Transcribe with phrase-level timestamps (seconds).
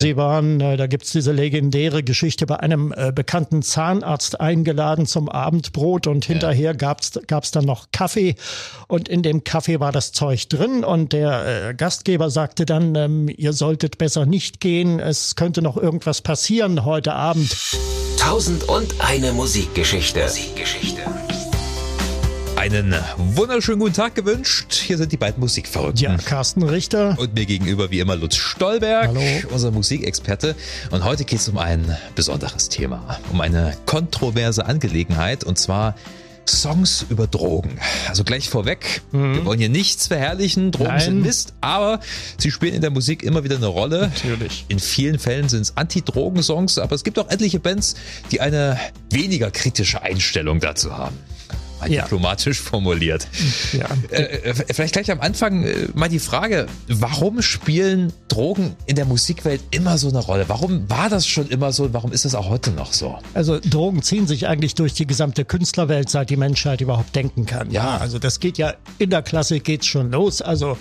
[0.00, 5.28] Sie waren, äh, da gibt's diese legendäre Geschichte, bei einem äh, bekannten Zahnarzt eingeladen zum
[5.28, 8.36] Abendbrot und hinterher gab's gab's dann noch Kaffee
[8.86, 13.28] und in dem Kaffee war das Zeug drin und der äh, Gastgeber sagte dann, ähm,
[13.28, 17.56] ihr solltet besser nicht gehen, es könnte noch irgendwas passieren heute Abend.
[18.20, 20.22] Tausend und eine Musikgeschichte.
[20.22, 21.02] Musikgeschichte.
[22.70, 24.74] Einen wunderschönen guten Tag gewünscht.
[24.74, 26.02] Hier sind die beiden Musikverrückten.
[26.04, 27.16] Ja, Carsten Richter.
[27.18, 29.22] Und mir gegenüber wie immer Lutz Stolberg, Hallo.
[29.50, 30.54] unser Musikexperte.
[30.90, 35.94] Und heute geht es um ein besonderes Thema, um eine kontroverse Angelegenheit und zwar
[36.46, 37.78] Songs über Drogen.
[38.06, 40.96] Also gleich vorweg, wir wollen hier nichts verherrlichen, Drogen Mhm.
[40.96, 41.04] Nein.
[41.04, 42.00] sind Mist, aber
[42.36, 44.10] sie spielen in der Musik immer wieder eine Rolle.
[44.14, 44.66] Natürlich.
[44.68, 47.94] In vielen Fällen sind es Anti-Drogen-Songs, aber es gibt auch etliche Bands,
[48.30, 48.78] die eine
[49.10, 51.16] weniger kritische Einstellung dazu haben.
[51.80, 52.02] Mal Ja.
[52.02, 53.28] diplomatisch formuliert.
[53.72, 53.86] Ja.
[54.10, 59.04] Äh, äh, vielleicht gleich am Anfang äh, mal die Frage, warum spielen Drogen in der
[59.04, 60.44] Musikwelt immer so eine Rolle?
[60.48, 63.18] Warum war das schon immer so und warum ist das auch heute noch so?
[63.34, 67.70] Also Drogen ziehen sich eigentlich durch die gesamte Künstlerwelt, seit die Menschheit überhaupt denken kann.
[67.70, 67.96] Ja.
[67.98, 70.42] also das geht ja in der Klassik geht's schon los.
[70.42, 70.76] Also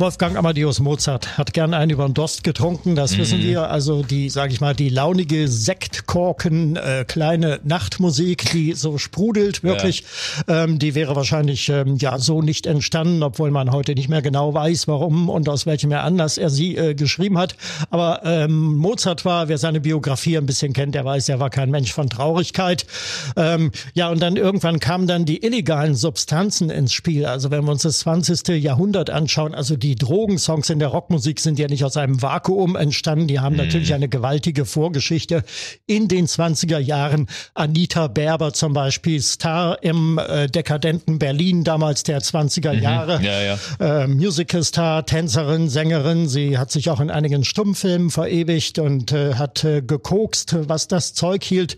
[0.00, 3.68] Wolfgang Amadeus Mozart hat gern einen über den Durst getrunken, das wissen wir.
[3.68, 10.04] Also die, sage ich mal, die launige Sektkorken, äh, kleine Nachtmusik, die so sprudelt wirklich,
[10.46, 14.54] ähm, die wäre wahrscheinlich ähm, ja so nicht entstanden, obwohl man heute nicht mehr genau
[14.54, 17.56] weiß, warum und aus welchem Anlass er sie äh, geschrieben hat.
[17.90, 21.72] Aber ähm, Mozart war, wer seine Biografie ein bisschen kennt, der weiß, er war kein
[21.72, 22.86] Mensch von Traurigkeit.
[23.34, 27.26] Ähm, ja, und dann irgendwann kamen dann die illegalen Substanzen ins Spiel.
[27.26, 28.62] Also wenn wir uns das 20.
[28.62, 33.28] Jahrhundert anschauen, also die Drogensongs in der Rockmusik sind ja nicht aus einem Vakuum entstanden.
[33.28, 35.44] Die haben natürlich eine gewaltige Vorgeschichte.
[35.86, 42.20] In den 20er Jahren Anita Berber zum Beispiel, Star im äh, dekadenten Berlin damals der
[42.20, 44.02] 20er Jahre Ja, ja.
[44.04, 46.28] äh, Musicalstar, Tänzerin, Sängerin.
[46.28, 51.14] Sie hat sich auch in einigen Stummfilmen verewigt und äh, hat äh, gekokst, was das
[51.14, 51.76] Zeug hielt,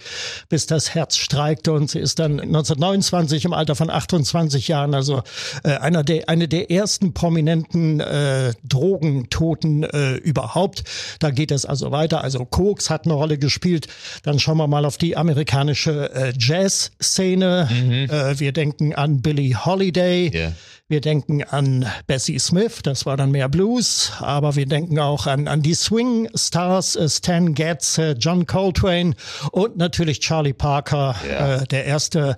[0.48, 1.72] bis das Herz streikte.
[1.72, 5.22] Und sie ist dann 1929 im Alter von 28 Jahren, also
[5.64, 10.84] äh, einer der, eine der ersten prominenten äh, Drogentoten äh, überhaupt.
[11.18, 12.22] Da geht es also weiter.
[12.22, 13.86] Also Koks hat eine Rolle gespielt.
[14.22, 17.68] Dann schauen wir mal auf die amerikanische äh, Jazz-Szene.
[18.10, 20.30] Äh, wir denken an Billie Holiday.
[20.34, 20.52] Ja.
[20.88, 25.46] Wir denken an Bessie Smith, das war dann mehr Blues, aber wir denken auch an,
[25.46, 29.14] an die Swing Stars, äh, Stan Getz, äh, John Coltrane
[29.52, 31.58] und natürlich Charlie Parker, Ja.
[31.62, 32.36] äh, der erste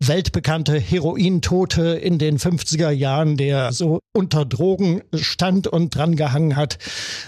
[0.00, 6.78] weltbekannte Herointote in den 50er Jahren, der so unter Drogen stand und dran gehangen hat,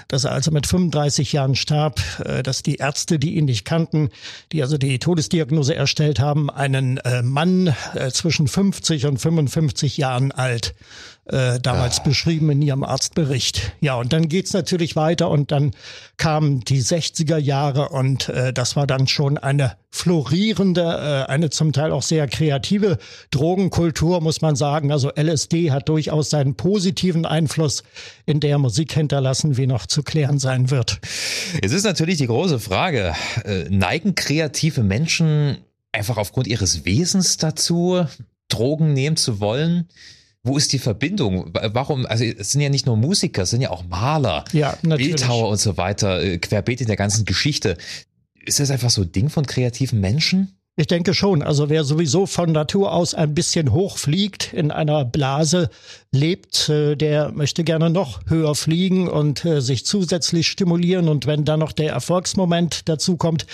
[0.09, 4.09] dass er also mit 35 Jahren starb, äh, dass die Ärzte, die ihn nicht kannten,
[4.53, 10.33] die also die Todesdiagnose erstellt haben, einen äh, Mann äh, zwischen 50 und 55 Jahren
[10.33, 10.75] alt
[11.33, 13.73] äh, damals beschrieben in ihrem Arztbericht.
[13.81, 15.73] Ja, und dann geht's natürlich weiter und dann
[16.17, 21.73] kamen die 60er Jahre und äh, das war dann schon eine florierende, äh, eine zum
[21.73, 22.99] Teil auch sehr kreative
[23.31, 24.93] Drogenkultur, muss man sagen.
[24.93, 27.83] Also LSD hat durchaus seinen positiven Einfluss
[28.27, 31.01] in der Musik hinterlassen, wie noch zu klären sein wird.
[31.63, 33.15] Es ist natürlich die große Frage,
[33.45, 35.59] äh, neigen kreative Menschen
[35.93, 38.07] einfach aufgrund ihres Wesens dazu,
[38.49, 39.89] Drogen nehmen zu wollen?
[40.45, 41.51] Wo ist die Verbindung?
[41.53, 42.05] Warum?
[42.07, 45.15] Also es sind ja nicht nur Musiker, es sind ja auch Maler, Ja, natürlich.
[45.15, 47.77] Bildhauer und so weiter, äh, querbeet in der ganzen Geschichte.
[48.45, 50.57] Ist das einfach so ein Ding von kreativen Menschen?
[50.75, 51.43] Ich denke schon.
[51.43, 55.69] Also wer sowieso von Natur aus ein bisschen hoch fliegt, in einer Blase
[56.13, 61.09] lebt, äh, der möchte gerne noch höher fliegen und äh, sich zusätzlich stimulieren.
[61.09, 63.47] Und wenn dann noch der Erfolgsmoment dazu kommt,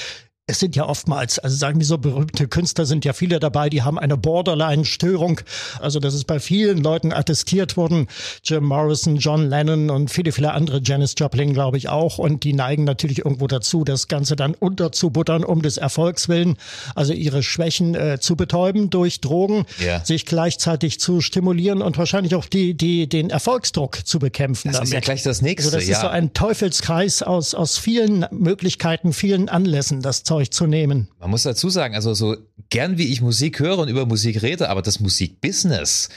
[0.50, 3.82] es sind ja oftmals, also sagen wir so, berühmte Künstler sind ja viele dabei, die
[3.82, 5.42] haben eine Borderline-Störung.
[5.78, 8.09] Also das ist bei vielen Leuten attestiert worden.
[8.42, 12.16] Jim Morrison, John Lennon und viele, viele andere, Janis Joplin glaube ich auch.
[12.16, 16.56] Und die neigen natürlich irgendwo dazu, das Ganze dann unterzubuttern um des Erfolgs willen.
[16.94, 20.03] Also ihre Schwächen äh, zu betäuben durch Drogen, Ja.
[20.03, 24.69] sich gleichzeitig zu stimulieren und wahrscheinlich auch die, die, den Erfolgsdruck zu bekämpfen.
[24.69, 24.88] Das damit.
[24.88, 25.66] ist ja gleich das nächste.
[25.66, 25.97] Also das ja.
[25.97, 31.08] ist so ein Teufelskreis aus, aus vielen Möglichkeiten, vielen Anlässen, das Zeug zu nehmen.
[31.18, 32.36] Man muss dazu sagen, also so
[32.70, 36.08] gern wie ich Musik höre und über Musik rede, aber das Musikbusiness,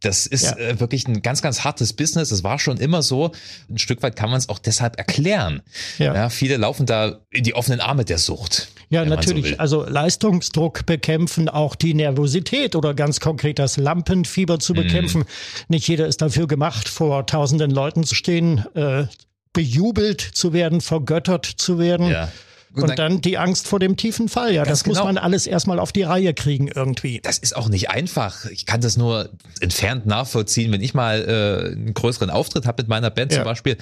[0.00, 0.56] das ist Ja.
[0.56, 2.28] äh, wirklich ein ganz, ganz hartes Business.
[2.28, 3.32] Das war schon immer so.
[3.68, 5.62] Ein Stück weit kann man es auch deshalb erklären.
[5.98, 6.28] Ja.
[6.30, 8.68] viele laufen da in die offenen Arme der Sucht.
[8.90, 9.44] Ja, so natürlich.
[9.44, 9.54] will.
[9.56, 14.60] also Leistungsdruck bekämpfen, auch die Nervosität oder ganz konkret das Lampenfieber Mhm.
[14.60, 15.24] zu bekämpfen.
[15.68, 19.06] Nicht jeder ist dafür gemacht, vor tausenden Leuten zu stehen, äh,
[19.52, 22.08] bejubelt zu werden, vergöttert zu werden.
[22.08, 22.30] Ja.
[22.74, 24.54] Und, und dann, dann, die Angst vor dem tiefen Fall.
[24.54, 24.98] Ja, das genau.
[24.98, 27.20] muss man alles erstmal auf die Reihe kriegen irgendwie.
[27.22, 28.44] Das ist auch nicht einfach.
[28.46, 29.30] Ich kann das nur
[29.60, 33.38] entfernt nachvollziehen, wenn ich mal äh, einen größeren Auftritt habe mit meiner Band ja.
[33.38, 33.76] zum Beispiel.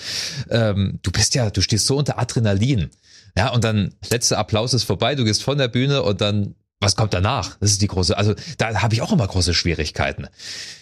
[0.50, 2.90] Ähm, du bist ja, du stehst so unter Adrenalin.
[3.36, 6.94] Ja, und dann letzter Applaus ist vorbei, du gehst von der Bühne und dann was
[6.94, 7.56] kommt danach?
[7.58, 10.28] Das ist die große, also da habe ich auch immer große Schwierigkeiten.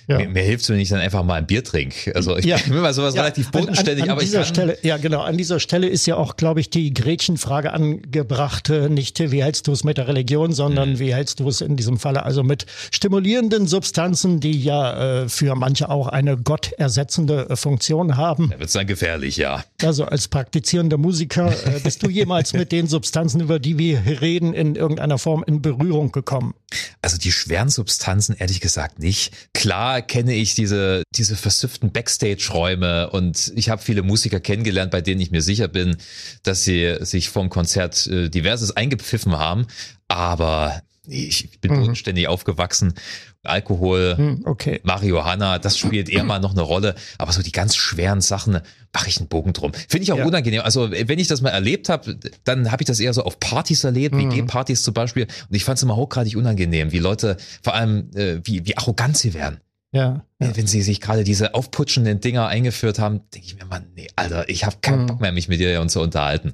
[0.07, 0.19] Ja.
[0.19, 2.15] Mir, mir hilft es, wenn ich dann einfach mal ein Bier trinke.
[2.15, 2.57] Also ich ja.
[2.65, 3.23] bin immer sowas ja.
[3.23, 6.07] relativ bodenständig, an, an aber dieser ich kann, Stelle, ja genau, an dieser Stelle ist
[6.07, 10.53] ja auch, glaube ich, die Gretchenfrage angebracht, nicht wie hältst du es mit der Religion,
[10.53, 10.99] sondern mhm.
[10.99, 15.55] wie hältst du es in diesem Falle also mit stimulierenden Substanzen, die ja äh, für
[15.55, 18.51] manche auch eine gottersetzende äh, Funktion haben.
[18.51, 19.65] Da wird es dann gefährlich, ja.
[19.83, 24.55] Also als praktizierender Musiker, äh, bist du jemals mit den Substanzen, über die wir reden,
[24.55, 26.55] in irgendeiner Form in Berührung gekommen?
[27.03, 29.33] Also die schweren Substanzen, ehrlich gesagt nicht.
[29.53, 35.21] Klar kenne ich diese diese, versüfften Backstage-Räume und ich habe viele Musiker kennengelernt, bei denen
[35.21, 35.97] ich mir sicher bin,
[36.43, 39.67] dass sie sich vom Konzert äh, diverses eingepfiffen haben.
[40.09, 41.81] Aber ich bin mhm.
[41.81, 42.95] bodenständig aufgewachsen.
[43.43, 44.81] Alkohol, mhm, okay.
[44.85, 46.95] Marihuana, das spielt eher mal noch eine Rolle.
[47.19, 48.61] Aber so die ganz schweren Sachen
[48.93, 49.73] mache ich einen Bogen drum.
[49.75, 50.25] Finde ich auch ja.
[50.25, 50.63] unangenehm.
[50.63, 53.85] Also wenn ich das mal erlebt habe, dann habe ich das eher so auf Partys
[53.85, 54.33] erlebt, mhm.
[54.33, 55.25] WG-Partys zum Beispiel.
[55.25, 59.19] Und ich fand es immer hochgradig unangenehm, wie Leute, vor allem äh, wie, wie arrogant
[59.19, 59.59] sie werden.
[59.95, 60.57] Ja, ja.
[60.57, 64.49] Wenn sie sich gerade diese aufputschenden Dinger eingeführt haben, denke ich mir mal, nee, Alter,
[64.49, 65.07] ich habe keinen mhm.
[65.07, 66.53] Bock mehr, mich mit dir zu unterhalten.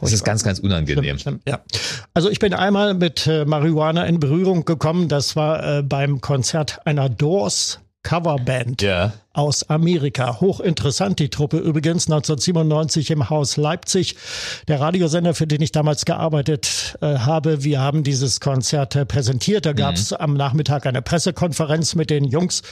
[0.00, 1.18] Das ist ganz, ganz unangenehm.
[1.18, 1.60] Stimmt, stimmt, ja.
[2.14, 5.08] Also ich bin einmal mit äh, Marihuana in Berührung gekommen.
[5.08, 8.80] Das war äh, beim Konzert einer Doors Coverband.
[8.80, 10.40] Ja aus Amerika.
[10.40, 14.16] Hochinteressant, die Truppe übrigens 1997 im Haus Leipzig.
[14.66, 19.64] Der Radiosender, für den ich damals gearbeitet äh, habe, wir haben dieses Konzert äh, präsentiert.
[19.64, 20.16] Da gab es mhm.
[20.18, 22.62] am Nachmittag eine Pressekonferenz mit den Jungs.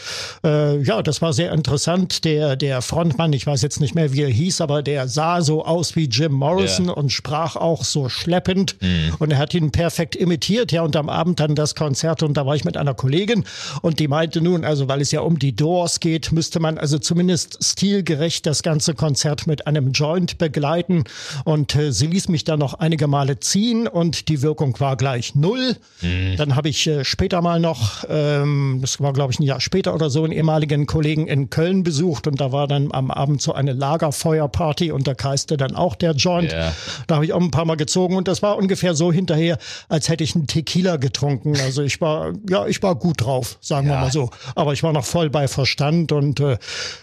[0.44, 2.24] Äh, ja, das war sehr interessant.
[2.24, 5.64] Der, der Frontmann, ich weiß jetzt nicht mehr, wie er hieß, aber der sah so
[5.64, 6.92] aus wie Jim Morrison ja.
[6.94, 8.76] und sprach auch so schleppend.
[8.80, 9.14] Mhm.
[9.20, 10.72] Und er hat ihn perfekt imitiert.
[10.72, 13.44] Ja, und am Abend dann das Konzert und da war ich mit einer Kollegin
[13.82, 16.78] und die meinte nun, also weil es ja um die Doors geht, müsste musste man
[16.78, 21.04] also zumindest stilgerecht das ganze Konzert mit einem Joint begleiten.
[21.44, 25.34] Und äh, sie ließ mich dann noch einige Male ziehen und die Wirkung war gleich
[25.34, 25.76] null.
[26.00, 26.36] Mhm.
[26.38, 29.94] Dann habe ich äh, später mal noch, ähm, das war glaube ich ein Jahr später
[29.94, 33.52] oder so, einen ehemaligen Kollegen in Köln besucht und da war dann am Abend so
[33.52, 36.52] eine Lagerfeuerparty und da kreiste dann auch der Joint.
[36.52, 36.72] Yeah.
[37.06, 39.58] Da habe ich auch ein paar Mal gezogen und das war ungefähr so hinterher,
[39.90, 41.54] als hätte ich einen Tequila getrunken.
[41.60, 43.94] Also ich war, ja, ich war gut drauf, sagen ja.
[43.94, 44.30] wir mal so.
[44.54, 46.58] Aber ich war noch voll bei Verstand und äh,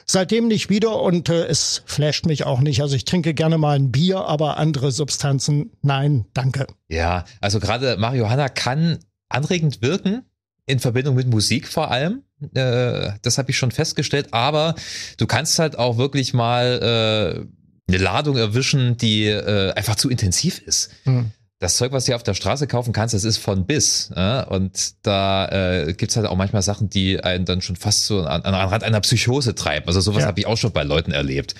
[0.06, 2.81] seitdem nicht wieder und äh, es flasht mich auch nicht.
[2.81, 6.68] Also ich trinke gerne mal ein Bier, aber andere Substanzen, nein, danke.
[6.90, 9.00] Ja, also gerade Marihuana kann
[9.30, 10.24] anregend wirken,
[10.66, 12.24] in Verbindung mit Musik vor allem.
[12.54, 14.75] Äh, das habe ich schon festgestellt, aber
[15.18, 20.60] du kannst halt auch wirklich mal äh, eine Ladung erwischen, die äh, einfach zu intensiv
[20.60, 20.92] ist.
[21.04, 21.31] Hm
[21.63, 24.12] das Zeug, was du auf der Straße kaufen kannst, das ist von bis.
[24.15, 24.44] Äh?
[24.44, 28.42] Und da äh, gibt's halt auch manchmal Sachen, die einen dann schon fast so an,
[28.42, 29.88] an Rand einer Psychose treiben.
[29.88, 30.27] Also sowas ja.
[30.27, 31.56] habe ich auch schon bei Leuten erlebt.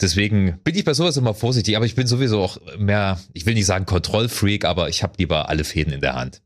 [0.00, 3.52] Deswegen bin ich bei sowas immer vorsichtig, aber ich bin sowieso auch mehr, ich will
[3.54, 6.40] nicht sagen Kontrollfreak, aber ich habe lieber alle Fäden in der Hand.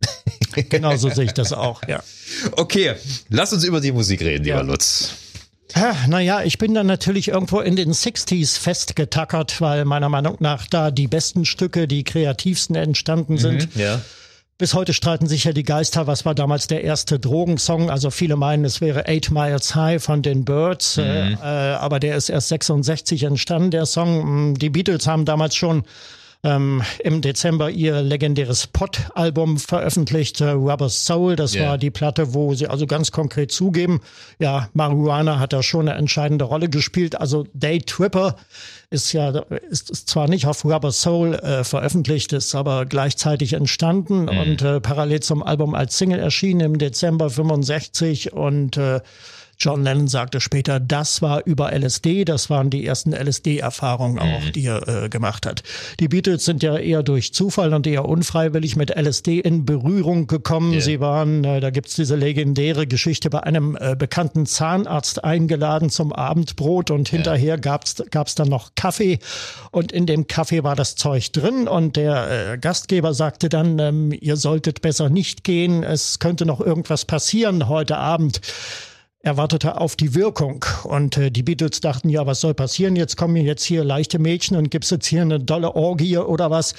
[0.70, 2.02] Genau so sehe ich das auch, ja.
[2.52, 2.94] Okay,
[3.28, 4.62] lass uns über die Musik reden, lieber ja.
[4.62, 5.12] Lutz.
[6.08, 10.90] Naja, ich bin dann natürlich irgendwo in den 60s festgetackert, weil meiner Meinung nach da
[10.90, 13.74] die besten Stücke, die kreativsten entstanden sind.
[13.74, 14.00] Mhm, ja.
[14.58, 17.90] Bis heute streiten sich ja die Geister, was war damals der erste Drogensong.
[17.90, 21.04] Also viele meinen, es wäre Eight Miles High von den Birds, mhm.
[21.04, 24.54] äh, aber der ist erst 66 entstanden, der Song.
[24.54, 25.84] Die Beatles haben damals schon
[26.42, 31.36] ähm, im Dezember ihr legendäres Pot-Album veröffentlicht, äh, Rubber Soul.
[31.36, 31.70] Das yeah.
[31.70, 34.00] war die Platte, wo sie also ganz konkret zugeben,
[34.38, 37.20] ja, Marihuana hat da schon eine entscheidende Rolle gespielt.
[37.20, 38.36] Also Day Tripper
[38.90, 39.30] ist ja
[39.70, 44.28] ist zwar nicht auf Rubber Soul äh, veröffentlicht, ist aber gleichzeitig entstanden mhm.
[44.28, 49.00] und äh, parallel zum Album als Single erschienen im Dezember 65 und äh,
[49.58, 54.52] John Lennon sagte später, das war über LSD, das waren die ersten LSD-Erfahrungen auch, mhm.
[54.52, 55.62] die er äh, gemacht hat.
[55.98, 60.72] Die Beatles sind ja eher durch Zufall und eher unfreiwillig mit LSD in Berührung gekommen.
[60.72, 60.80] Yeah.
[60.80, 66.12] Sie waren, äh, da gibt's diese legendäre Geschichte, bei einem äh, bekannten Zahnarzt eingeladen zum
[66.12, 67.56] Abendbrot und hinterher yeah.
[67.56, 69.18] gab's gab's dann noch Kaffee
[69.70, 74.12] und in dem Kaffee war das Zeug drin und der äh, Gastgeber sagte dann, ähm,
[74.20, 78.40] ihr solltet besser nicht gehen, es könnte noch irgendwas passieren heute Abend.
[79.26, 80.64] Er wartete auf die Wirkung.
[80.84, 82.94] Und äh, die Beatles dachten, ja, was soll passieren?
[82.94, 86.74] Jetzt kommen jetzt hier leichte Mädchen und gibt's jetzt hier eine dolle Orgie oder was?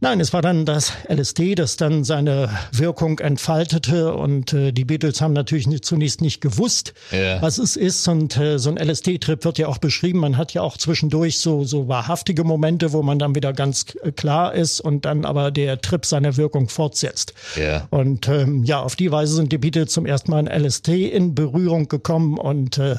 [0.00, 4.14] Nein, es war dann das LSD, das dann seine Wirkung entfaltete.
[4.14, 7.42] Und äh, die Beatles haben natürlich nicht, zunächst nicht gewusst, ja.
[7.42, 8.08] was es ist.
[8.08, 10.20] Und äh, so ein LSD-Trip wird ja auch beschrieben.
[10.20, 13.84] Man hat ja auch zwischendurch so, so wahrhaftige Momente, wo man dann wieder ganz
[14.16, 17.34] klar ist und dann aber der Trip seine Wirkung fortsetzt.
[17.56, 17.86] Ja.
[17.90, 21.34] Und ähm, ja, auf die Weise sind die Beatles zum ersten Mal in LSD in
[21.34, 22.96] Berührung gekommen und äh,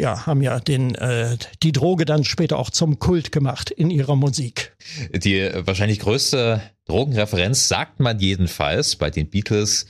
[0.00, 4.16] ja, haben ja den, äh, die Droge dann später auch zum Kult gemacht in ihrer
[4.16, 4.76] Musik.
[5.12, 9.86] Die äh, wahrscheinlich größte Drogenreferenz, sagt man jedenfalls bei den Beatles,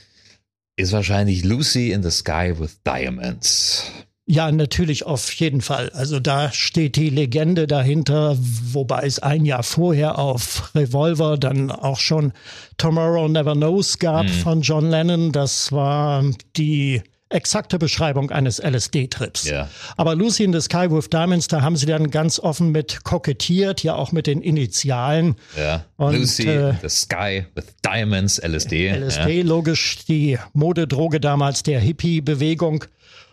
[0.75, 3.91] ist wahrscheinlich Lucy in the Sky with Diamonds.
[4.25, 5.89] Ja, natürlich auf jeden Fall.
[5.89, 11.99] Also da steht die Legende dahinter, wobei es ein Jahr vorher auf Revolver dann auch
[11.99, 12.31] schon
[12.77, 14.29] Tomorrow Never Knows gab mhm.
[14.29, 15.33] von John Lennon.
[15.33, 16.23] Das war
[16.55, 17.01] die
[17.33, 19.45] exakte Beschreibung eines LSD-Trips.
[19.45, 19.69] Ja.
[19.97, 23.83] Aber Lucy in the Sky with Diamonds, da haben sie dann ganz offen mit kokettiert,
[23.83, 25.35] ja auch mit den Initialen.
[25.57, 25.85] Ja.
[25.97, 28.89] Und, Lucy äh, in the Sky with Diamonds, LSD.
[28.89, 29.43] LSD, ja.
[29.43, 32.85] logisch die Modedroge damals der Hippie-Bewegung.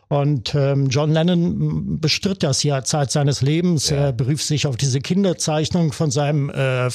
[0.09, 3.91] Und ähm, John Lennon bestritt das ja Zeit seines Lebens.
[3.91, 3.97] Ja.
[3.97, 6.89] Er berief sich auf diese Kinderzeichnung von seinem äh,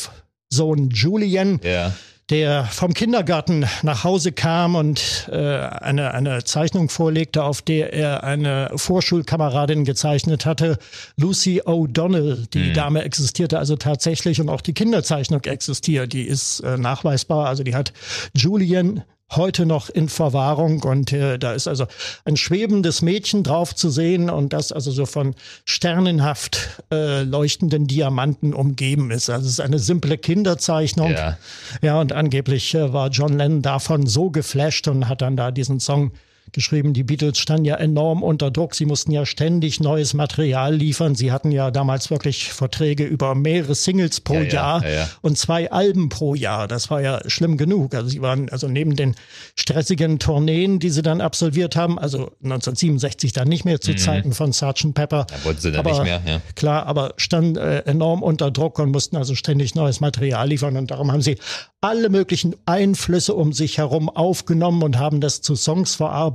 [0.49, 1.61] Sohn Julian.
[1.63, 1.93] Ja
[2.29, 8.23] der vom Kindergarten nach Hause kam und äh, eine, eine Zeichnung vorlegte, auf der er
[8.23, 10.79] eine Vorschulkameradin gezeichnet hatte,
[11.17, 12.47] Lucy O'Donnell.
[12.49, 12.73] Die mhm.
[12.73, 16.13] Dame existierte also tatsächlich und auch die Kinderzeichnung existiert.
[16.13, 17.47] Die ist äh, nachweisbar.
[17.47, 17.93] Also die hat
[18.33, 21.87] Julian heute noch in Verwahrung und äh, da ist also
[22.25, 28.53] ein schwebendes Mädchen drauf zu sehen und das also so von sternenhaft äh, leuchtenden Diamanten
[28.53, 29.29] umgeben ist.
[29.29, 31.11] Also es ist eine simple Kinderzeichnung.
[31.11, 31.37] Ja,
[31.81, 35.79] ja und angeblich äh, war John Lennon davon so geflasht und hat dann da diesen
[35.79, 36.11] Song
[36.51, 38.75] geschrieben, die Beatles standen ja enorm unter Druck.
[38.75, 41.15] Sie mussten ja ständig neues Material liefern.
[41.15, 45.37] Sie hatten ja damals wirklich Verträge über mehrere Singles pro ja, Jahr ja, ja, und
[45.37, 46.67] zwei Alben pro Jahr.
[46.67, 47.95] Das war ja schlimm genug.
[47.95, 49.15] Also sie waren also neben den
[49.55, 53.97] stressigen Tourneen, die sie dann absolviert haben, also 1967 dann nicht mehr zu mhm.
[53.97, 54.93] Zeiten von Sgt.
[54.93, 55.25] Pepper.
[55.29, 56.41] Da wollten sie dann aber, nicht mehr, ja.
[56.55, 60.91] Klar, aber standen äh, enorm unter Druck und mussten also ständig neues Material liefern und
[60.91, 61.37] darum haben sie
[61.81, 66.34] alle möglichen Einflüsse um sich herum aufgenommen und haben das zu Songs verarbeitet.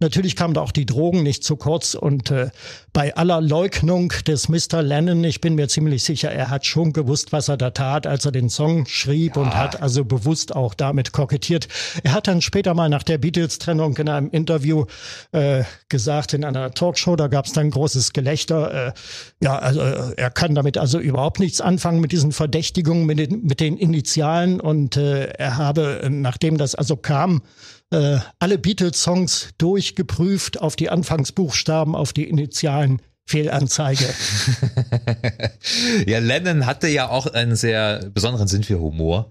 [0.00, 2.50] Natürlich kamen da auch die Drogen nicht zu kurz und äh,
[2.92, 4.82] bei aller Leugnung des Mr.
[4.82, 8.24] Lennon, ich bin mir ziemlich sicher, er hat schon gewusst, was er da tat, als
[8.24, 9.42] er den Song schrieb ja.
[9.42, 11.68] und hat also bewusst auch damit kokettiert.
[12.02, 14.86] Er hat dann später mal nach der Beatles-Trennung in einem Interview
[15.32, 18.88] äh, gesagt, in einer Talkshow, da gab es dann großes Gelächter.
[18.88, 18.92] Äh,
[19.42, 23.42] ja, also äh, er kann damit also überhaupt nichts anfangen mit diesen Verdächtigungen, mit den,
[23.42, 27.42] mit den Initialen und äh, er habe, nachdem das also kam,
[27.90, 33.02] äh, alle Beatles-Songs durchgeprüft auf die Anfangsbuchstaben, auf die Initialen.
[33.26, 34.12] Fehlanzeige.
[36.06, 39.30] ja, Lennon hatte ja auch einen sehr besonderen Sinn für Humor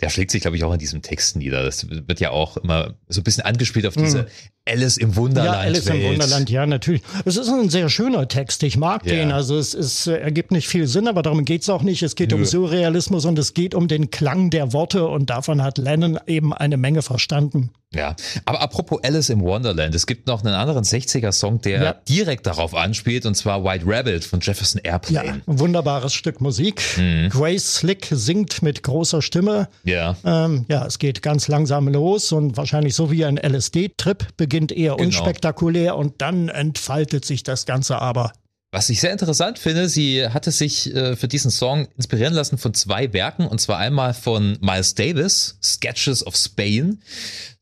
[0.00, 1.64] der schlägt sich, glaube ich, auch in diesem Text nieder.
[1.64, 4.26] Das wird ja auch immer so ein bisschen angespielt auf diese mhm.
[4.66, 5.54] Alice im Wunderland.
[5.54, 6.02] Ja, Alice Welt.
[6.02, 7.00] im Wunderland, ja, natürlich.
[7.24, 8.62] Es ist ein sehr schöner Text.
[8.62, 9.14] Ich mag ja.
[9.14, 9.32] den.
[9.32, 12.02] Also es, es ergibt nicht viel Sinn, aber darum geht's auch nicht.
[12.02, 12.36] Es geht Nö.
[12.36, 16.52] um Surrealismus und es geht um den Klang der Worte und davon hat Lennon eben
[16.52, 17.70] eine Menge verstanden.
[17.96, 21.92] Ja, aber apropos Alice im Wonderland, es gibt noch einen anderen 60er-Song, der ja.
[22.08, 25.26] direkt darauf anspielt, und zwar White Rabbit von Jefferson Airplane.
[25.26, 26.82] Ja, ein wunderbares Stück Musik.
[26.96, 27.28] Mhm.
[27.30, 29.68] Grace Slick singt mit großer Stimme.
[29.84, 30.16] Ja.
[30.24, 34.96] Ähm, ja, es geht ganz langsam los und wahrscheinlich so wie ein LSD-Trip beginnt eher
[34.96, 35.06] genau.
[35.06, 38.32] unspektakulär und dann entfaltet sich das Ganze aber
[38.76, 42.74] was ich sehr interessant finde, sie hatte sich äh, für diesen Song inspirieren lassen von
[42.74, 46.98] zwei Werken und zwar einmal von Miles Davis, Sketches of Spain.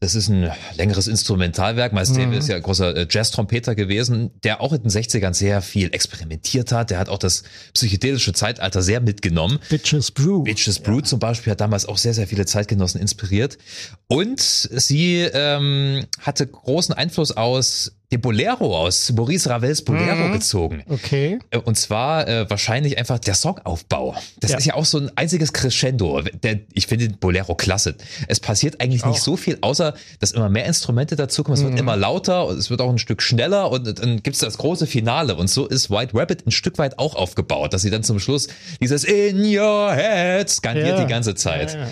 [0.01, 1.93] Das ist ein längeres Instrumentalwerk.
[1.93, 2.17] Miles mhm.
[2.17, 5.95] Davis ist ja ein großer äh, Jazz-Trompeter gewesen, der auch in den 60ern sehr viel
[5.95, 6.91] experimentiert hat.
[6.91, 7.45] Der hat auch das
[7.75, 9.61] psychedelische Zeitalter sehr mitgenommen.
[9.69, 10.43] Bitches Brew.
[10.43, 11.05] Bitches Brew ja.
[11.05, 13.57] zum Beispiel hat damals auch sehr, sehr viele Zeitgenossen inspiriert.
[14.09, 20.33] Und sie ähm, hatte großen Einfluss aus den Bolero aus Maurice Ravels Bolero mhm.
[20.33, 20.85] gezogen.
[20.89, 21.39] Okay.
[21.51, 24.15] Äh, und zwar äh, wahrscheinlich einfach der Songaufbau.
[24.41, 24.59] Das ja.
[24.59, 26.23] ist ja auch so ein einziges Crescendo.
[26.23, 27.97] Der, ich finde Bolero klasse.
[28.29, 29.09] Es passiert eigentlich auch.
[29.09, 31.59] nicht so viel, außer dass immer mehr Instrumente dazukommen.
[31.59, 31.71] Es mhm.
[31.71, 34.59] wird immer lauter und es wird auch ein Stück schneller und dann gibt es das
[34.59, 35.37] große Finale.
[35.37, 38.49] Und so ist White Rabbit ein Stück weit auch aufgebaut, dass sie dann zum Schluss
[38.81, 41.05] dieses In Your Head skandiert ja.
[41.05, 41.75] die ganze Zeit.
[41.75, 41.89] Ja,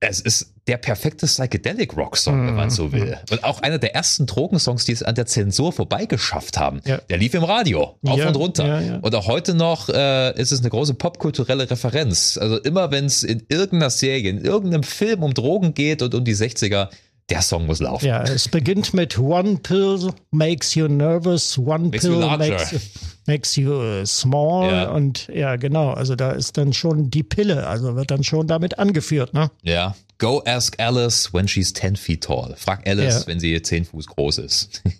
[0.00, 3.06] es ist der perfekte Psychedelic Rock Song, wenn man so will.
[3.06, 3.32] Mhm.
[3.32, 6.80] Und auch einer der ersten Drogensongs, die es an der Zensur vorbeigeschafft haben.
[6.86, 6.98] Ja.
[7.10, 8.82] Der lief im Radio, auf ja, und runter.
[8.82, 8.96] Ja.
[8.96, 12.38] Und auch heute noch äh, ist es eine große popkulturelle Referenz.
[12.38, 16.24] Also immer wenn es in irgendeiner Serie, in irgendeinem Film um Drogen geht und um
[16.24, 16.88] die 60er,
[17.30, 18.04] der Song muss laufen.
[18.06, 22.50] Ja, es beginnt mit One Pill makes you nervous, One Makes you Pill larger.
[22.50, 22.78] makes you,
[23.26, 24.70] makes you uh, small.
[24.70, 24.90] Ja.
[24.90, 28.78] Und ja, genau, also da ist dann schon die Pille, also wird dann schon damit
[28.78, 29.50] angeführt, ne?
[29.62, 29.94] Ja.
[30.18, 32.54] Go ask Alice when she's 10 feet tall.
[32.56, 33.26] Frag Alice, Ja.
[33.26, 34.82] wenn sie 10 Fuß groß ist.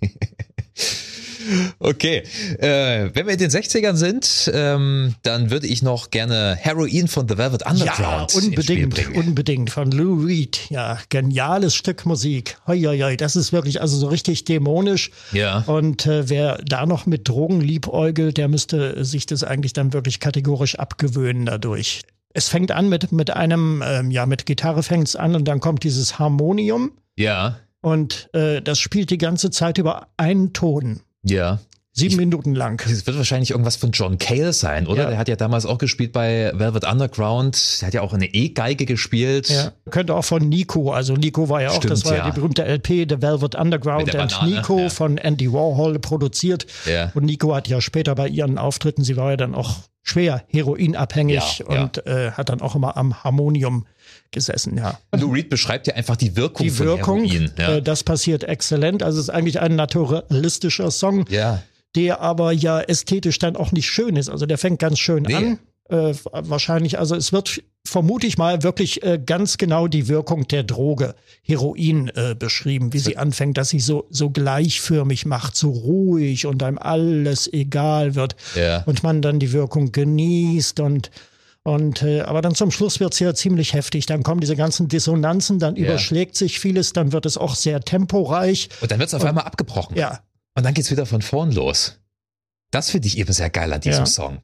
[1.79, 2.23] okay.
[2.59, 7.29] Äh, wenn wir in den 60ern sind, ähm, dann würde ich noch gerne Heroin von
[7.29, 9.71] The Velvet Ja, Underground ins Spiel unbedingt, unbedingt.
[9.71, 10.71] Von Lou Reed.
[10.71, 12.59] Ja, geniales Stück Musik.
[12.67, 13.17] Hoi, hoi, hoi.
[13.17, 15.11] Das ist wirklich also so richtig dämonisch.
[15.33, 15.65] Ja.
[15.67, 20.21] Und äh, wer da noch mit Drogen liebäugelt, der müsste sich das eigentlich dann wirklich
[20.21, 22.03] kategorisch abgewöhnen dadurch.
[22.37, 25.61] Es fängt an mit, mit einem, ähm, ja, mit Gitarre fängt es an und dann
[25.61, 27.59] kommt dieses Harmonium Ja.
[27.81, 31.01] und äh, das spielt die ganze Zeit über einen Ton.
[31.25, 31.59] Ja.
[31.97, 32.83] Sieben Minuten lang.
[32.89, 35.05] Das wird wahrscheinlich irgendwas von John Cale sein, oder?
[35.05, 35.09] Ja.
[35.11, 37.81] Der hat ja damals auch gespielt bei Velvet Underground.
[37.81, 39.49] Der hat ja auch eine E-Geige gespielt.
[39.49, 40.91] Ja, könnte auch von Nico.
[40.91, 42.29] Also Nico war ja auch, Stimmt, das war ja.
[42.29, 44.89] die berühmte LP, The Velvet Underground and Banane, Nico ja.
[44.89, 46.67] von Andy Warhol produziert.
[46.85, 47.13] Ja.
[47.15, 51.63] Und Nico hat ja später bei ihren Auftritten, sie war ja dann auch schwer heroinabhängig
[51.65, 53.87] und Äh, hat dann auch immer am Harmonium
[54.35, 54.99] gesessen, ja.
[55.17, 57.51] Lou Reed beschreibt ja einfach die Wirkung Die von Wirkung, Heroin.
[57.59, 57.77] Ja.
[57.77, 59.03] äh, das passiert exzellent.
[59.03, 61.63] Also es ist eigentlich ein naturalistischer Song, ja.
[61.97, 64.29] der aber ja ästhetisch dann auch nicht schön ist.
[64.29, 65.35] Also der fängt ganz schön Nee.
[65.35, 65.59] an.
[65.91, 70.63] Äh, wahrscheinlich, also es wird, vermute ich mal, wirklich äh, ganz genau die Wirkung der
[70.63, 76.47] Droge, Heroin, äh, beschrieben, wie sie anfängt, dass sie so, so gleichförmig macht, so ruhig
[76.47, 78.83] und einem alles egal wird Ja.
[78.87, 81.11] und man dann die Wirkung genießt und
[81.65, 84.07] und äh, aber dann zum Schluss wird's ja ziemlich heftig.
[84.07, 85.85] Dann kommen diese ganzen Dissonanzen, dann Ja.
[85.85, 88.69] überschlägt sich vieles, dann wird es auch sehr temporeich.
[88.81, 89.97] Und dann wird es auf einmal abgebrochen.
[89.97, 90.21] Ja,
[90.57, 91.99] Und dann geht's wieder von vorn los.
[92.71, 94.07] Das finde ich eben sehr geil an diesem Ja.
[94.07, 94.39] Song.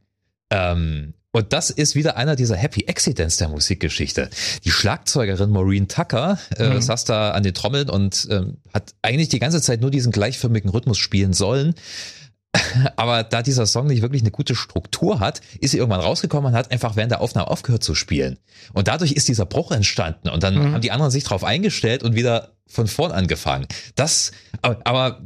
[0.51, 4.31] Ähm, und das ist wieder einer dieser Happy Accidents der Musikgeschichte.
[4.65, 6.81] Die Schlagzeugerin Maureen Tucker äh, Mhm.
[6.81, 10.71] saß da an den Trommeln und ähm, hat eigentlich die ganze Zeit nur diesen gleichförmigen
[10.71, 11.75] Rhythmus spielen sollen.
[12.97, 16.59] Aber da dieser Song nicht wirklich eine gute Struktur hat, ist sie irgendwann rausgekommen und
[16.59, 18.39] hat einfach während der Aufnahme aufgehört zu spielen.
[18.73, 20.75] Und dadurch ist dieser Bruch entstanden und dann Mhm.
[20.75, 23.67] haben die anderen sich darauf eingestellt und wieder von vorn angefangen.
[23.95, 25.23] Das, aber, aber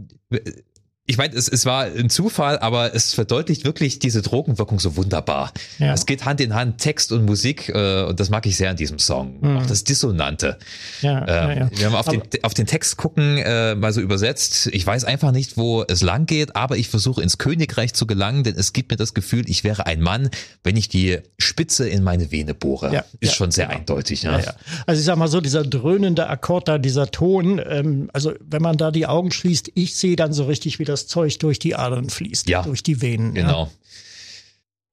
[1.06, 5.52] ich meine, es, es war ein Zufall, aber es verdeutlicht wirklich diese Drogenwirkung so wunderbar.
[5.78, 5.92] Ja.
[5.92, 8.76] Es geht Hand in Hand, Text und Musik, äh, und das mag ich sehr an
[8.76, 9.36] diesem Song.
[9.40, 9.58] Mhm.
[9.58, 10.58] Auch das Dissonante.
[11.02, 11.70] ja, Ähm, ja, ja.
[11.76, 15.30] Wenn wir auf den, auf den Text gucken, äh, mal so übersetzt, ich weiß einfach
[15.30, 18.90] nicht, wo es lang geht, aber ich versuche ins Königreich zu gelangen, denn es gibt
[18.90, 20.30] mir das Gefühl, ich wäre ein Mann,
[20.62, 22.94] wenn ich die Spitze in meine Vene bohre.
[22.94, 23.80] Ja, Ist schon sehr genau.
[23.80, 24.22] eindeutig.
[24.22, 24.42] Ne?
[24.42, 24.54] ja.
[24.86, 28.78] Also ich sag mal so, dieser dröhnende Akkord da, dieser Ton, ähm, also wenn man
[28.78, 32.08] da die Augen schließt, ich sehe dann so richtig, wie das Zeug durch die Adern
[32.08, 33.34] fließt, Ja, durch die Venen.
[33.34, 33.70] Genau.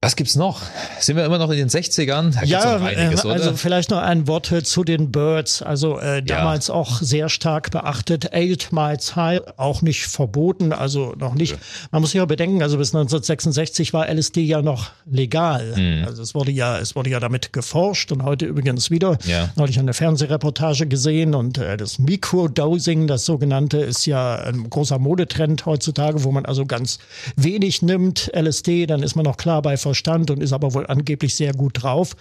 [0.04, 0.62] Was gibt's noch?
[0.98, 2.34] Sind wir immer noch in den 60ern?
[2.34, 5.62] Da Ja, einiges, äh, also vielleicht noch ein Wort äh, zu den Birds.
[5.62, 8.34] Also äh, damals auch sehr stark beachtet.
[8.34, 11.56] Eight Miles High, auch nicht verboten, also noch nicht.
[11.92, 15.72] Man muss ja bedenken, also bis 1966 war LSD ja noch legal.
[15.76, 16.04] Mhm.
[16.04, 19.18] Also es wurde ja, es wurde ja damit geforscht und heute übrigens wieder.
[19.24, 19.50] Ja.
[19.54, 25.64] Neulich eine Fernsehreportage gesehen und äh, das Microdosing, das sogenannte, ist ja ein großer Modetrend
[25.64, 26.98] heutzutage, wo man also ganz
[27.36, 31.34] wenig nimmt, LSD, dann ist man noch klar bei Verstand und ist aber wohl angeblich
[31.34, 32.16] sehr gut drauf.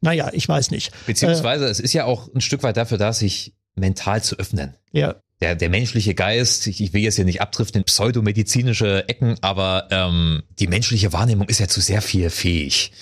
[0.00, 0.90] Naja, ich weiß nicht.
[1.06, 4.74] Beziehungsweise es ist ja auch ein Stück weit dafür da, sich mental zu öffnen.
[4.92, 9.08] Äh, ja, Der, der menschliche Geist, ich, ich will jetzt hier nicht abdriften in pseudomedizinische
[9.08, 12.92] Ecken, aber ähm, die menschliche Wahrnehmung ist ja zu sehr viel fähig.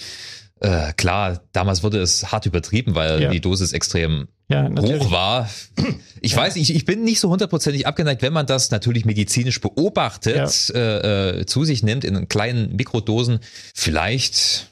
[0.62, 3.30] Äh, klar, damals wurde es hart übertrieben, weil Ja.
[3.30, 5.48] die Dosis extrem ja, hoch war.
[6.20, 10.70] Ich weiß, ich, ich bin nicht so hundertprozentig abgeneigt, wenn man das natürlich medizinisch beobachtet,
[10.74, 13.40] äh, äh, zu sich nimmt in kleinen Mikrodosen.
[13.74, 14.71] Vielleicht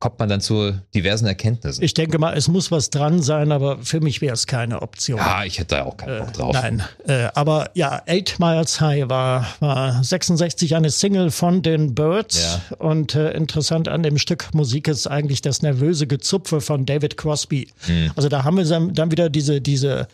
[0.00, 1.82] kommt man dann zu diversen Erkenntnissen.
[1.82, 5.18] Ich denke mal, es muss was dran sein, aber für mich wäre es keine Option.
[5.18, 6.52] ja, ich hätte da auch keinen Bock drauf.
[6.54, 12.60] Nein, äh, aber ja, Eight Miles High war, war 66 eine Single von den Birds
[12.70, 12.76] Ja.
[12.76, 17.68] und äh, interessant an dem Stück Musik ist eigentlich das nervöse Gezupfe von David Crosby.
[17.86, 18.12] Hm.
[18.14, 20.06] Also da haben wir dann dann wieder diese diese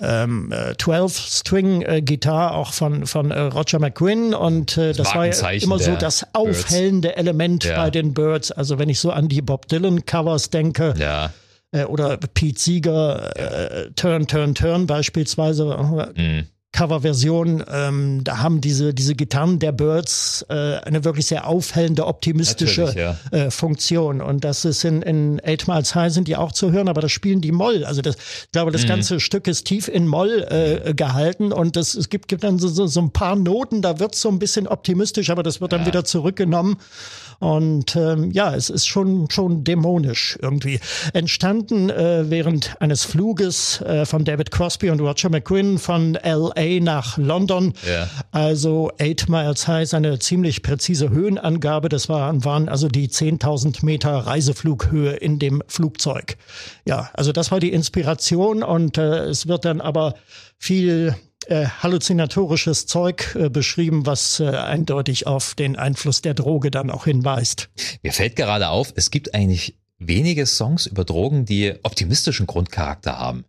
[0.00, 5.78] ähm, äh, 12-String-Gitarre auch von, von äh, Roger McGuinn und äh, das war ja immer
[5.78, 6.34] so das Birds.
[6.34, 7.76] aufhellende Element Ja.
[7.76, 8.50] bei den Birds.
[8.52, 11.32] Also wenn ich so an die Bob Dylan-Covers denke, Ja,
[11.72, 15.76] äh, oder Pete Seeger, äh, Turn, Turn, Turn beispielsweise.
[16.14, 16.46] hm.
[16.72, 22.92] Coverversion, ähm, da haben diese, diese Gitarren der Birds äh, eine wirklich sehr aufhellende, optimistische
[22.96, 23.16] ja.
[23.32, 24.20] äh, Funktion.
[24.20, 27.10] Und das ist in, in Eight Miles High sind die auch zu hören, aber das
[27.10, 27.84] spielen die Moll.
[27.84, 28.88] Also das, ich glaube, das mhm.
[28.88, 32.68] ganze Stück ist tief in Moll äh, gehalten und das, es gibt, gibt dann so,
[32.68, 35.80] so, so ein paar Noten, da wird so ein bisschen optimistisch, aber das wird dann
[35.80, 35.86] ja.
[35.88, 36.76] wieder zurückgenommen.
[37.40, 40.78] Und ähm, ja, es ist schon, schon dämonisch irgendwie.
[41.14, 47.16] Entstanden äh, während eines Fluges äh, von David Crosby und Roger McQuinn von LA nach
[47.16, 47.72] London.
[47.88, 48.08] Ja.
[48.30, 51.88] Also Eight Miles High ist eine ziemlich präzise Höhenangabe.
[51.88, 56.36] Das waren, waren also die 10.000 Meter Reiseflughöhe in dem Flugzeug.
[56.84, 60.14] Ja, also das war die Inspiration und äh, es wird dann aber
[60.58, 66.90] viel äh, halluzinatorisches Zeug äh, beschrieben, was äh, eindeutig auf den Einfluss der Droge dann
[66.90, 67.70] auch hinweist.
[68.02, 73.44] Mir fällt gerade auf, es gibt eigentlich wenige Songs über Drogen, die optimistischen Grundcharakter haben.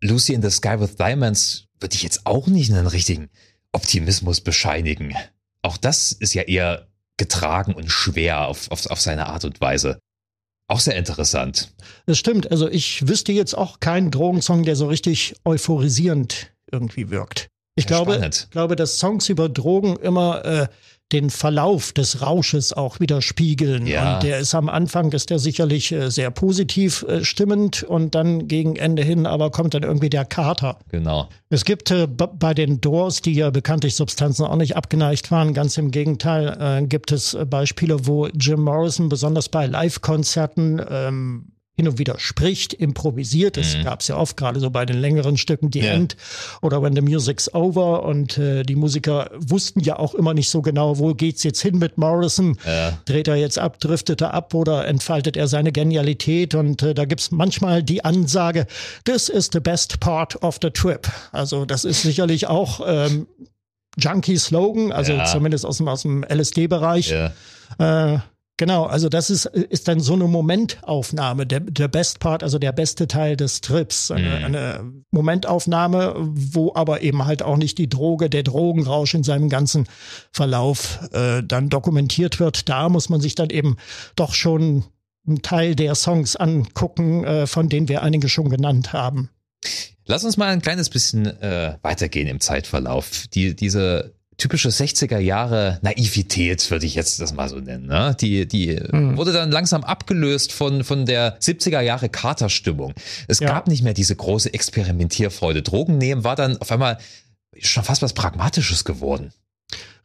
[0.00, 3.30] Lucy in the Sky with Diamonds würde ich jetzt auch nicht einen richtigen
[3.72, 5.14] Optimismus bescheinigen.
[5.62, 9.98] Auch das ist ja eher getragen und schwer auf, auf, auf seine Art und Weise.
[10.66, 11.74] Auch sehr interessant.
[12.06, 12.50] Das stimmt.
[12.50, 17.48] Also ich wüsste jetzt auch keinen Drogensong, der so richtig euphorisierend irgendwie wirkt.
[17.76, 20.66] Ich ja, glaube, glaube, dass Songs über Drogen immer äh,
[21.12, 23.86] den Verlauf des Rausches auch widerspiegeln.
[23.86, 24.14] Ja.
[24.14, 28.48] Und der ist am Anfang, ist der sicherlich äh, sehr positiv äh, stimmend und dann
[28.48, 30.78] gegen Ende hin aber kommt dann irgendwie der Kater.
[30.90, 31.28] Genau.
[31.50, 35.76] Es gibt äh, bei den Doors, die ja bekanntlich Substanzen auch nicht abgeneigt waren, ganz
[35.76, 41.88] im Gegenteil, äh, gibt es äh, Beispiele, wo Jim Morrison besonders bei Live-Konzerten ähm, hin
[41.88, 43.56] und wieder spricht, improvisiert.
[43.56, 43.84] Das mhm.
[43.84, 45.92] gab es ja oft, gerade so bei den längeren Stücken, die ja.
[45.92, 46.16] End
[46.62, 48.04] oder When the Music's Over.
[48.04, 51.78] Und äh, die Musiker wussten ja auch immer nicht so genau, wo geht's jetzt hin
[51.78, 52.56] mit Morrison.
[52.64, 52.98] Ja.
[53.06, 56.54] Dreht er jetzt ab, driftet er ab oder entfaltet er seine Genialität?
[56.54, 58.66] Und äh, da gibt's manchmal die Ansage,
[59.04, 61.10] this is the best part of the trip.
[61.32, 63.26] Also das ist sicherlich auch ähm,
[63.98, 65.24] Junkie-Slogan, also ja.
[65.24, 67.10] zumindest aus dem, aus dem LSD-Bereich.
[67.10, 68.14] Ja.
[68.14, 68.18] Äh,
[68.64, 72.72] Genau, also das ist, ist dann so eine Momentaufnahme, der, der Best Part, also der
[72.72, 74.10] beste Teil des Trips.
[74.10, 74.44] Eine, mhm.
[74.46, 79.86] eine Momentaufnahme, wo aber eben halt auch nicht die Droge, der Drogenrausch in seinem ganzen
[80.32, 82.70] Verlauf äh, dann dokumentiert wird.
[82.70, 83.76] Da muss man sich dann eben
[84.16, 84.84] doch schon
[85.26, 89.28] einen Teil der Songs angucken, äh, von denen wir einige schon genannt haben.
[90.06, 93.26] Lass uns mal ein kleines bisschen äh, weitergehen im Zeitverlauf.
[93.34, 97.86] Die, diese typische 60er Jahre Naivität, würde ich jetzt das mal so nennen.
[97.86, 98.16] Ne?
[98.20, 99.16] Die, die mhm.
[99.16, 102.94] wurde dann langsam abgelöst von, von der 70er Jahre Katerstimmung.
[103.28, 103.48] Es ja.
[103.48, 105.62] gab nicht mehr diese große Experimentierfreude.
[105.62, 106.98] Drogen nehmen war dann auf einmal
[107.60, 109.32] schon fast was Pragmatisches geworden.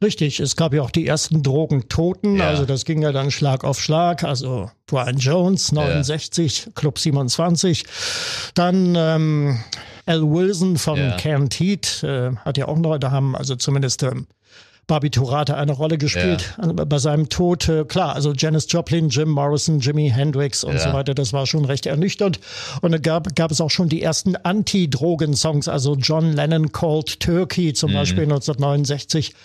[0.01, 2.47] Richtig, es gab ja auch die ersten Drogentoten, ja.
[2.47, 6.71] also das ging ja dann Schlag auf Schlag, also Brian Jones 69, ja.
[6.73, 7.83] Club 27,
[8.53, 9.59] dann ähm,
[10.05, 11.17] Al Wilson von ja.
[11.17, 14.27] Canned Heat, äh, hat ja auch noch, da haben also zumindest ähm,
[14.89, 16.73] Barbiturate eine Rolle gespielt ja.
[16.73, 17.69] bei seinem Tod.
[17.69, 20.79] Äh, klar, also Janis Joplin, Jim Morrison, Jimi Hendrix und ja.
[20.79, 22.39] so weiter, das war schon recht ernüchternd.
[22.81, 27.73] Und da gab, gab es auch schon die ersten Anti-Drogen-Songs, also John Lennon Called Turkey
[27.73, 27.95] zum mhm.
[27.95, 29.35] Beispiel 1969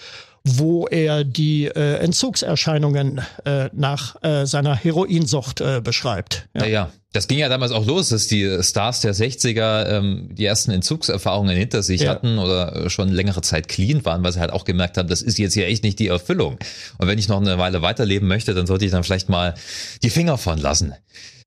[0.46, 6.48] wo er die äh, Entzugserscheinungen äh, nach äh, seiner Heroinsucht äh, beschreibt.
[6.54, 6.62] Ja.
[6.64, 6.92] ja, ja.
[7.12, 11.57] Das ging ja damals auch los, dass die Stars der 60er ähm, die ersten Entzugserfahrungen
[11.57, 12.11] hinter sich ja.
[12.11, 15.22] hatten oder äh, schon längere Zeit clean waren, weil sie halt auch gemerkt haben, das
[15.22, 16.59] ist jetzt hier echt nicht die Erfüllung.
[16.98, 19.54] Und wenn ich noch eine Weile weiterleben möchte, dann sollte ich dann vielleicht mal
[20.02, 20.92] die Finger von lassen.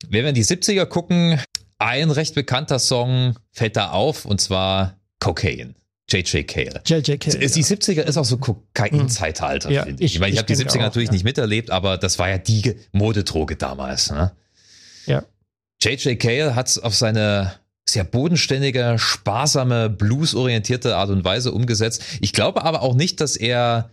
[0.09, 1.39] Wenn wir in die 70er gucken,
[1.79, 5.75] ein recht bekannter Song fällt da auf und zwar Cocaine.
[6.09, 6.47] J.J.
[6.47, 6.81] Cale.
[6.85, 7.19] J.J.
[7.19, 7.37] Cale.
[7.37, 10.15] Die 70er ist auch so Kokain-Zeitalter, ja, finde ich.
[10.15, 11.13] Ich, meine, ich, ich habe die 70er auch, natürlich ja.
[11.13, 14.11] nicht miterlebt, aber das war ja die Modedroge damals.
[14.11, 14.31] Ne?
[15.05, 15.23] Ja.
[15.81, 16.17] J.J.
[16.17, 17.53] Cale hat auf seine
[17.89, 22.01] sehr bodenständige, sparsame, bluesorientierte Art und Weise umgesetzt.
[22.21, 23.89] Ich glaube aber auch nicht, dass er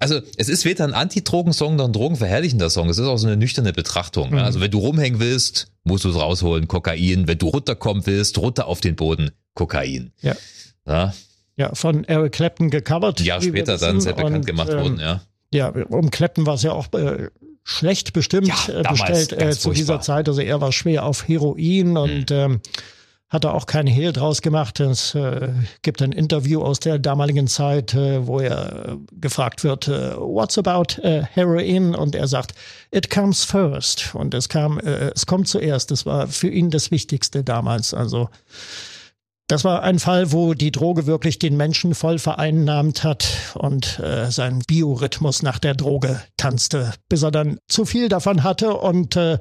[0.00, 2.88] also es ist weder ein Anti-Drogen-Song noch ein drogenverherrlichender Song.
[2.88, 4.30] Es ist auch so eine nüchterne Betrachtung.
[4.30, 4.38] Mhm.
[4.38, 7.26] Also wenn du rumhängen willst, musst du es rausholen, Kokain.
[7.26, 10.12] Wenn du runterkommen willst, runter auf den Boden, Kokain.
[10.20, 10.36] Ja.
[10.86, 11.12] ja
[11.58, 13.20] ja, von Eric Clapton gecovert.
[13.20, 15.20] Ja, später dann sehr bekannt und, gemacht ähm, worden, ja.
[15.52, 17.28] Ja, um Clapton war es ja auch äh,
[17.64, 20.28] schlecht bestimmt ja, äh, bestellt äh, zu dieser Zeit.
[20.28, 22.36] Also er war schwer auf Heroin und mhm.
[22.36, 22.60] ähm,
[23.28, 24.78] hat er auch keinen Hehl draus gemacht.
[24.80, 25.48] Es äh,
[25.82, 30.58] gibt ein Interview aus der damaligen Zeit, äh, wo er äh, gefragt wird, äh, what's
[30.58, 31.94] about äh, Heroin?
[31.94, 32.54] Und er sagt,
[32.90, 34.14] it comes first.
[34.14, 35.90] Und es kam, äh, es kommt zuerst.
[35.90, 37.92] Das war für ihn das Wichtigste damals.
[37.92, 38.28] Also
[39.48, 44.30] Das war ein Fall, wo die Droge wirklich den Menschen voll vereinnahmt hat und äh,
[44.30, 49.38] sein Biorhythmus nach der Droge tanzte, bis er dann zu viel davon hatte und äh,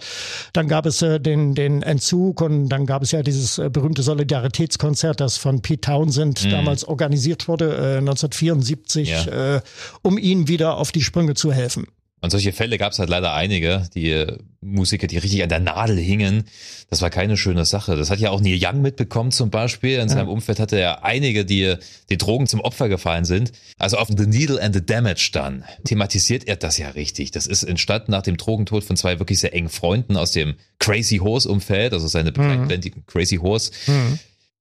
[0.53, 4.01] dann gab es äh, den, den Entzug und dann gab es ja dieses äh, berühmte
[4.01, 6.51] Solidaritätskonzert, das von Pete Townsend mhm.
[6.51, 9.55] damals organisiert wurde, äh, 1974, ja.
[9.55, 9.61] äh,
[10.03, 11.85] um ihn wieder auf die Sprünge zu helfen.
[12.19, 14.25] Und solche Fälle gab es halt leider einige, die
[14.59, 16.45] Musiker, die richtig an der Nadel hingen.
[16.89, 17.95] Das war keine schöne Sache.
[17.95, 19.99] Das hat ja auch Neil Young mitbekommen zum Beispiel.
[19.99, 21.75] In seinem Umfeld hatte er einige, die
[22.09, 23.51] die Drogen zum Opfer gefallen sind.
[23.77, 27.31] Also auf The Needle and the Damage dann thematisiert er das ja richtig.
[27.31, 31.17] Das ist entstanden nach dem Drogentod von zwei wirklich sehr engen Freunden aus dem Crazy
[31.17, 33.05] Horse Umfeld, also seine Begleitband mhm.
[33.05, 33.71] Crazy Horse.
[33.85, 34.19] Mhm.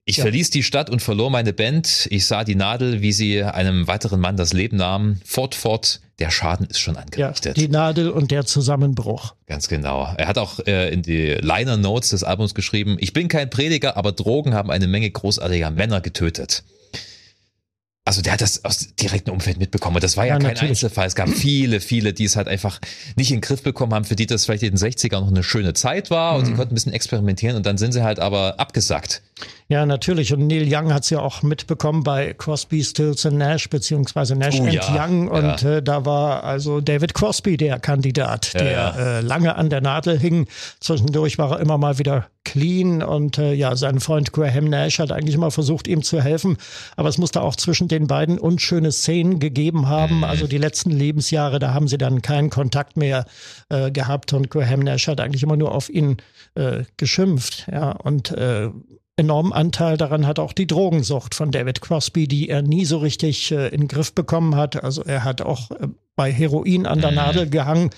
[0.09, 0.23] Ich ja.
[0.23, 2.07] verließ die Stadt und verlor meine Band.
[2.11, 5.21] Ich sah die Nadel, wie sie einem weiteren Mann das Leben nahm.
[5.25, 7.59] Fort, fort, der Schaden ist schon angerichtet.
[7.59, 9.35] Ja, die Nadel und der Zusammenbruch.
[9.47, 10.14] Ganz genau.
[10.16, 13.97] Er hat auch äh, in die Liner Notes des Albums geschrieben, ich bin kein Prediger,
[13.97, 16.62] aber Drogen haben eine Menge großartiger Männer getötet.
[18.05, 19.97] Also der hat das aus direktem Umfeld mitbekommen.
[19.97, 20.71] Und das war ja, ja kein natürlich.
[20.71, 21.09] Einzelfall.
[21.09, 22.81] Es gab viele, viele, die es halt einfach
[23.16, 25.42] nicht in den Griff bekommen haben, für die das vielleicht in den 60ern noch eine
[25.42, 26.38] schöne Zeit war mhm.
[26.38, 29.23] und die konnten ein bisschen experimentieren und dann sind sie halt aber abgesackt.
[29.69, 30.33] Ja, natürlich.
[30.33, 34.61] Und Neil Young hat es ja auch mitbekommen bei Crosby, Stills and Nash, beziehungsweise Nash
[34.61, 35.29] oh, and ja, Young.
[35.29, 35.77] Und ja.
[35.77, 40.19] äh, da war also David Crosby der Kandidat, der ja, äh, lange an der Nadel
[40.19, 40.47] hing.
[40.79, 45.11] Zwischendurch war er immer mal wieder clean und äh, ja, sein Freund Graham Nash hat
[45.11, 46.59] eigentlich immer versucht, ihm zu helfen.
[46.95, 50.19] Aber es musste auch zwischen den beiden unschöne Szenen gegeben haben.
[50.19, 50.25] Mhm.
[50.25, 53.27] Also die letzten Lebensjahre, da haben sie dann keinen Kontakt mehr
[53.69, 56.19] äh, gehabt und Graham Nash hat eigentlich immer nur auf ihn
[56.55, 57.67] äh, geschimpft.
[57.71, 58.71] Ja, und äh,
[59.17, 63.51] enormen Anteil daran hat auch die Drogensucht von David Crosby, die er nie so richtig
[63.51, 64.83] äh, in den Griff bekommen hat.
[64.83, 67.17] Also er hat auch äh, bei Heroin an der mhm.
[67.17, 67.91] Nadel gehangen.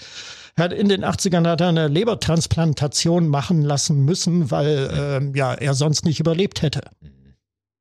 [0.56, 5.74] Hat in den 80ern hat er eine Lebertransplantation machen lassen müssen, weil äh, ja, er
[5.74, 6.82] sonst nicht überlebt hätte.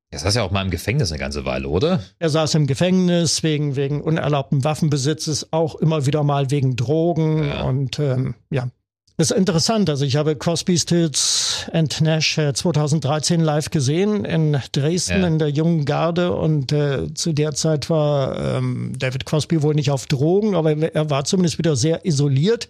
[0.09, 2.01] Er saß ja auch mal im Gefängnis eine ganze Weile, oder?
[2.17, 7.63] Er saß im Gefängnis wegen, wegen unerlaubten Waffenbesitzes, auch immer wieder mal wegen Drogen ja.
[7.63, 8.69] und ähm, ja,
[9.17, 9.89] das ist interessant.
[9.89, 15.27] Also ich habe Crosby, Stills and Nash 2013 live gesehen in Dresden ja.
[15.27, 19.89] in der jungen Garde und äh, zu der Zeit war ähm, David Crosby wohl nicht
[19.89, 22.69] auf Drogen, aber er war zumindest wieder sehr isoliert.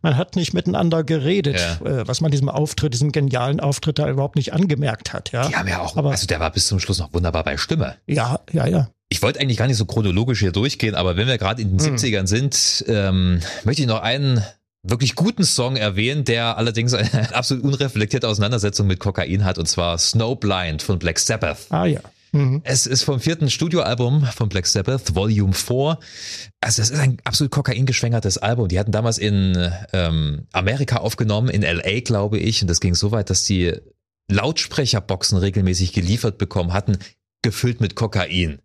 [0.00, 2.02] Man hat nicht miteinander geredet, ja.
[2.02, 5.32] äh, was man diesem Auftritt, diesem genialen Auftritt da überhaupt nicht angemerkt hat.
[5.32, 7.56] Ja, die haben ja auch, aber, also der war bis zum Schluss noch wunderbar bei
[7.56, 7.96] Stimme.
[8.06, 8.88] Ja, ja, ja.
[9.08, 11.84] Ich wollte eigentlich gar nicht so chronologisch hier durchgehen, aber wenn wir gerade in den
[11.84, 11.96] hm.
[11.96, 14.44] 70ern sind, ähm, möchte ich noch einen
[14.82, 19.98] wirklich guten Song erwähnen, der allerdings eine absolut unreflektierte Auseinandersetzung mit Kokain hat, und zwar
[19.98, 21.66] Snowblind von Black Sabbath.
[21.70, 22.00] Ah ja.
[22.32, 22.60] Mhm.
[22.64, 25.98] Es ist vom vierten Studioalbum von Black Sabbath, Volume 4.
[26.60, 28.68] Also es ist ein absolut kokaingeschwängertes Album.
[28.68, 32.60] Die hatten damals in ähm, Amerika aufgenommen, in LA, glaube ich.
[32.60, 33.72] Und das ging so weit, dass die
[34.30, 36.98] Lautsprecherboxen regelmäßig geliefert bekommen hatten,
[37.42, 38.58] gefüllt mit Kokain.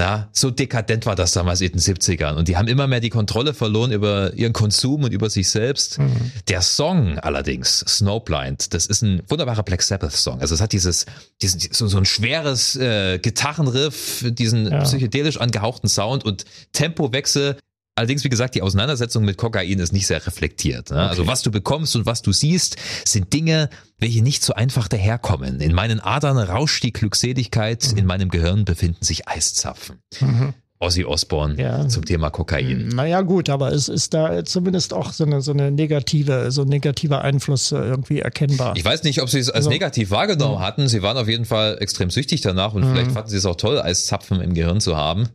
[0.00, 2.36] Ja, so dekadent war das damals in den 70ern.
[2.36, 5.98] Und die haben immer mehr die Kontrolle verloren über ihren Konsum und über sich selbst.
[5.98, 6.32] Mhm.
[6.48, 10.40] Der Song allerdings, Snowblind, das ist ein wunderbarer Black Sabbath-Song.
[10.40, 11.04] Also es hat dieses,
[11.42, 14.80] diesen, so, so ein schweres äh, Gitarrenriff, diesen ja.
[14.84, 17.58] psychedelisch angehauchten Sound und Tempowechsel
[18.00, 20.88] Allerdings, wie gesagt, die Auseinandersetzung mit Kokain ist nicht sehr reflektiert.
[20.88, 20.96] Ne?
[20.96, 21.10] Also okay.
[21.10, 25.60] Also was du bekommst und was du siehst, sind Dinge, welche nicht so einfach daherkommen.
[25.60, 27.98] In meinen Adern rauscht die Glückseligkeit, mhm.
[27.98, 29.98] in meinem Gehirn befinden sich Eiszapfen.
[30.18, 30.54] Mhm.
[30.78, 31.88] Ozzy Osbourne ja.
[31.88, 32.88] zum Thema Kokain.
[32.88, 36.68] Naja, gut, aber es ist da zumindest auch so eine, so eine negative, so ein
[36.68, 38.74] negativer Einfluss äh, irgendwie erkennbar.
[38.78, 40.60] Ich weiß nicht, ob sie es als also, negativ wahrgenommen ja.
[40.60, 40.88] hatten.
[40.88, 42.92] Sie waren auf jeden Fall extrem süchtig danach und mhm.
[42.92, 45.28] vielleicht fanden sie es auch toll, Eiszapfen im Gehirn zu haben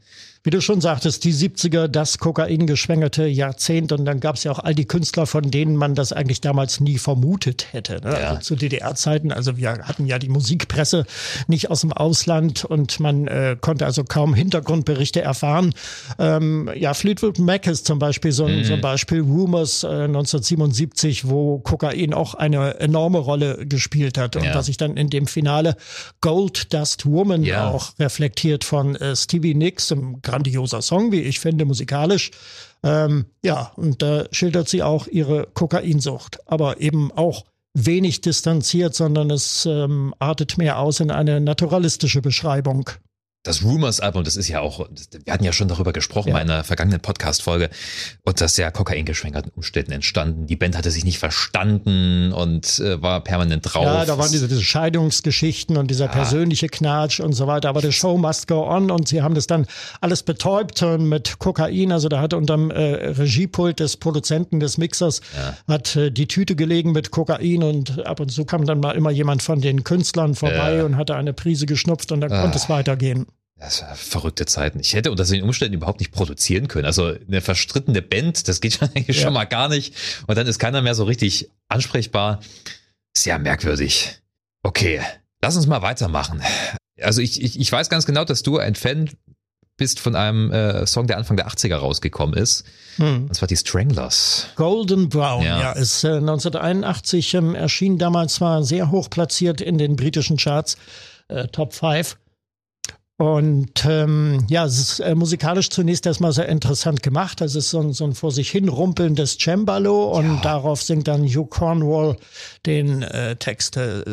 [0.45, 3.91] wie du schon sagtest, die 70er, das Kokain geschwängerte Jahrzehnt.
[3.91, 6.79] Und dann gab es ja auch all die Künstler, von denen man das eigentlich damals
[6.79, 7.99] nie vermutet hätte.
[8.03, 8.11] Ne?
[8.11, 8.29] Ja.
[8.29, 9.31] Also zu DDR-Zeiten.
[9.31, 11.07] Also wir hatten ja die Musikpresse
[11.47, 15.73] nicht aus dem Ausland und man äh, konnte also kaum Hintergrundberichte erfahren.
[16.19, 18.63] Ähm, ja, Fleetwood Mac ist zum Beispiel so ein, mhm.
[18.65, 19.21] so ein Beispiel.
[19.21, 24.35] Rumors äh, 1977, wo Kokain auch eine enorme Rolle gespielt hat.
[24.35, 24.53] Und ja.
[24.53, 25.75] was sich dann in dem Finale
[26.21, 27.71] Gold Dust Woman ja.
[27.71, 32.31] auch reflektiert von äh, Stevie Nicks im grandioser Song, wie ich finde, musikalisch.
[32.83, 39.31] Ähm, ja, und da schildert sie auch ihre Kokainsucht, aber eben auch wenig distanziert, sondern
[39.31, 42.89] es ähm, artet mehr aus in eine naturalistische Beschreibung.
[43.45, 44.87] Das Rumors-Album, das ist ja auch,
[45.23, 46.39] wir hatten ja schon darüber gesprochen ja.
[46.39, 47.69] in einer vergangenen Podcast-Folge,
[48.23, 50.47] und das ist ja kokaingeschwängerten Umständen entstanden.
[50.47, 53.85] Die Band hatte sich nicht verstanden und äh, war permanent drauf.
[53.85, 56.11] Ja, da waren diese, diese Scheidungsgeschichten und dieser ja.
[56.11, 57.69] persönliche Knatsch und so weiter.
[57.69, 59.67] Aber the show must go on und sie haben das dann
[60.01, 61.91] alles betäubt mit Kokain.
[61.91, 65.55] Also da hat unterm äh, Regiepult des Produzenten des Mixers ja.
[65.67, 69.11] hat äh, die Tüte gelegen mit Kokain und ab und zu kam dann mal immer
[69.11, 72.41] jemand von den Künstlern vorbei und hatte eine Prise geschnupft und dann ah.
[72.41, 73.27] konnte es weitergehen.
[73.57, 74.79] Das war verrückte Zeiten.
[74.79, 76.85] Ich hätte unter den Umständen überhaupt nicht produzieren können.
[76.85, 79.13] Also eine verstrittene Band, das geht schon, ja.
[79.13, 79.95] schon mal gar nicht.
[80.27, 82.41] Und dann ist keiner mehr so richtig ansprechbar.
[83.17, 84.19] Sehr merkwürdig.
[84.61, 85.01] Okay,
[85.41, 86.41] lass uns mal weitermachen.
[87.01, 89.09] Also ich, ich, ich weiß ganz genau, dass du ein Fan
[89.77, 92.63] bist von einem äh, Song, der Anfang der 80er rausgekommen ist.
[92.97, 93.25] Hm.
[93.27, 94.47] Und zwar die Stranglers.
[94.55, 99.77] Golden Brown, ja, ja ist äh, 1981 ähm, erschien damals zwar sehr hoch platziert in
[99.77, 100.77] den britischen Charts,
[101.27, 102.17] äh, Top 5.
[103.17, 107.39] Und ähm, ja, es ist äh, musikalisch zunächst erstmal sehr interessant gemacht.
[107.39, 110.41] Es ist so ein, so ein vor sich hin rumpelndes Cembalo und ja.
[110.41, 112.17] darauf singt dann Hugh Cornwall
[112.65, 114.03] den äh, Text äh,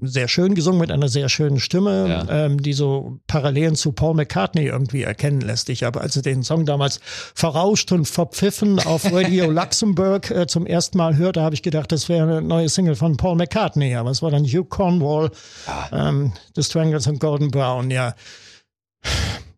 [0.00, 2.46] sehr schön gesungen mit einer sehr schönen Stimme, ja.
[2.46, 5.68] ähm, die so Parallelen zu Paul McCartney irgendwie erkennen lässt.
[5.68, 7.00] Ich habe also den Song damals
[7.34, 12.08] verrauscht und verpfiffen auf Radio Luxemburg äh, zum ersten Mal hörte, habe ich gedacht, das
[12.08, 13.96] wäre eine neue Single von Paul McCartney.
[13.96, 15.30] Aber es war dann Hugh Cornwall,
[15.66, 16.08] ja.
[16.08, 18.14] ähm, The Strangles und Golden Brown, ja.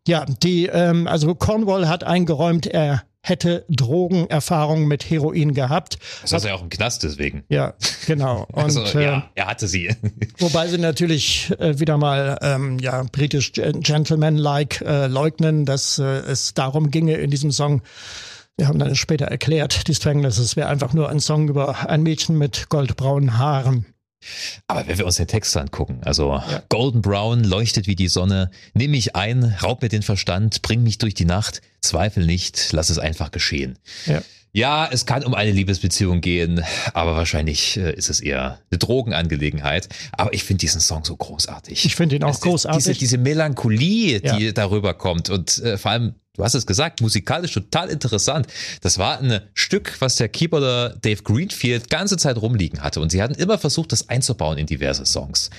[0.06, 5.98] Ja, die, ähm, also Cornwall hat eingeräumt, er hätte Drogenerfahrung mit Heroin gehabt.
[6.22, 7.44] Das hat er auch im Knast deswegen.
[7.48, 7.74] Ja,
[8.06, 8.46] genau.
[8.52, 9.94] Und, also, ja, äh, er hatte sie.
[10.38, 16.54] wobei sie natürlich äh, wieder mal ähm, ja britisch Gentleman-like äh, leugnen, dass äh, es
[16.54, 17.82] darum ginge in diesem Song.
[18.56, 22.02] Wir haben dann später erklärt, die Stranglers, es wäre einfach nur ein Song über ein
[22.02, 23.86] Mädchen mit goldbraunen Haaren.
[24.66, 26.62] Aber wenn wir uns den Text angucken, also ja.
[26.68, 30.98] Golden Brown leuchtet wie die Sonne, nimm mich ein, raub mir den Verstand, bring mich
[30.98, 33.78] durch die Nacht, zweifel nicht, lass es einfach geschehen.
[34.06, 34.22] Ja.
[34.52, 39.88] Ja, es kann um eine Liebesbeziehung gehen, aber wahrscheinlich äh, ist es eher eine Drogenangelegenheit.
[40.12, 41.84] Aber ich finde diesen Song so großartig.
[41.84, 42.84] Ich finde ihn auch es, großartig.
[42.84, 44.52] Diese, diese Melancholie, die ja.
[44.52, 48.46] darüber kommt und äh, vor allem du hast es gesagt, musikalisch total interessant.
[48.80, 53.00] Das war ein Stück, was der Keyboarder Dave Greenfield ganze Zeit rumliegen hatte.
[53.00, 55.50] Und sie hatten immer versucht, das einzubauen in diverse Songs.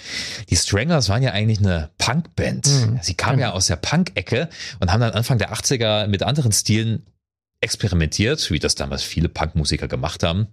[0.49, 2.67] Die Stranglers waren ja eigentlich eine Punkband.
[2.67, 2.99] Mhm.
[3.01, 4.47] Sie kamen ja aus der Punk-Ecke
[4.79, 7.05] und haben dann Anfang der 80er mit anderen Stilen
[7.61, 10.47] experimentiert, wie das damals viele Punkmusiker gemacht haben.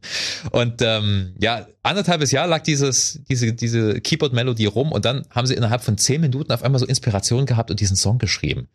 [0.51, 5.55] Und ähm, ja, anderthalbes Jahr lag dieses, diese, diese Keyboard-Melodie rum und dann haben sie
[5.55, 8.69] innerhalb von zehn Minuten auf einmal so Inspiration gehabt und diesen Song geschrieben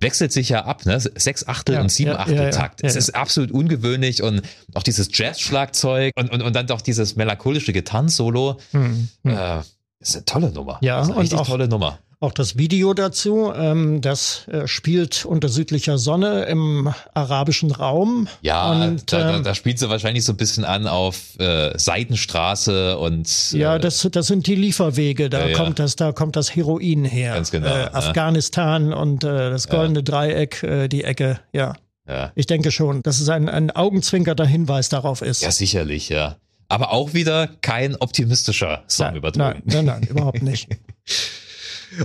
[0.00, 1.00] wechselt sich ja ab, ne?
[1.00, 2.82] Sechs Achtel ja, und sieben ja, Achtel ja, Takt.
[2.82, 4.42] es ist absolut ungewöhnlich und
[4.74, 8.58] auch dieses Jazz-Schlagzeug und, und, und dann doch dieses melancholische Gitarrensolo.
[8.72, 9.36] Hm, hm.
[9.36, 9.60] Äh,
[9.98, 10.78] ist eine tolle Nummer.
[10.82, 11.98] Ja, ist eine richtig auch, tolle Nummer.
[12.18, 18.26] Auch das Video dazu, ähm, das äh, spielt unter südlicher Sonne im arabischen Raum.
[18.40, 21.78] Ja, und, da, da, ähm, da spielt sie wahrscheinlich so ein bisschen an auf äh,
[21.78, 25.28] Seitenstraße und äh, ja, das, das sind die Lieferwege.
[25.28, 27.34] Da ja, kommt das, da kommt das Heroin her.
[27.34, 27.68] Ganz genau.
[27.68, 30.04] Äh, Afghanistan und äh, das goldene ja.
[30.04, 31.40] Dreieck, äh, die Ecke.
[31.52, 31.74] Ja.
[32.08, 32.32] Ja.
[32.34, 35.42] Ich denke schon, dass es ein, ein augenzwinkernder Hinweis darauf ist.
[35.42, 36.36] Ja, sicherlich, ja.
[36.68, 39.62] Aber auch wieder kein optimistischer Song nein, übertragen.
[39.66, 40.68] Nein, nein, nein, überhaupt nicht.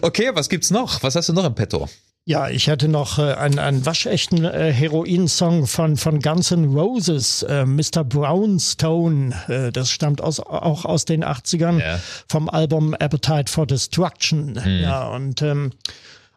[0.01, 1.03] Okay, was gibt's noch?
[1.03, 1.87] Was hast du noch im Petto?
[2.23, 7.41] Ja, ich hatte noch äh, einen, einen waschechten äh, Heroin-Song von, von Guns N' Roses,
[7.43, 8.03] äh, Mr.
[8.03, 9.33] Brownstone.
[9.47, 11.99] Äh, das stammt aus, auch aus den 80ern ja.
[12.29, 14.59] vom Album Appetite for Destruction.
[14.63, 14.81] Mhm.
[14.83, 15.71] Ja, und ähm,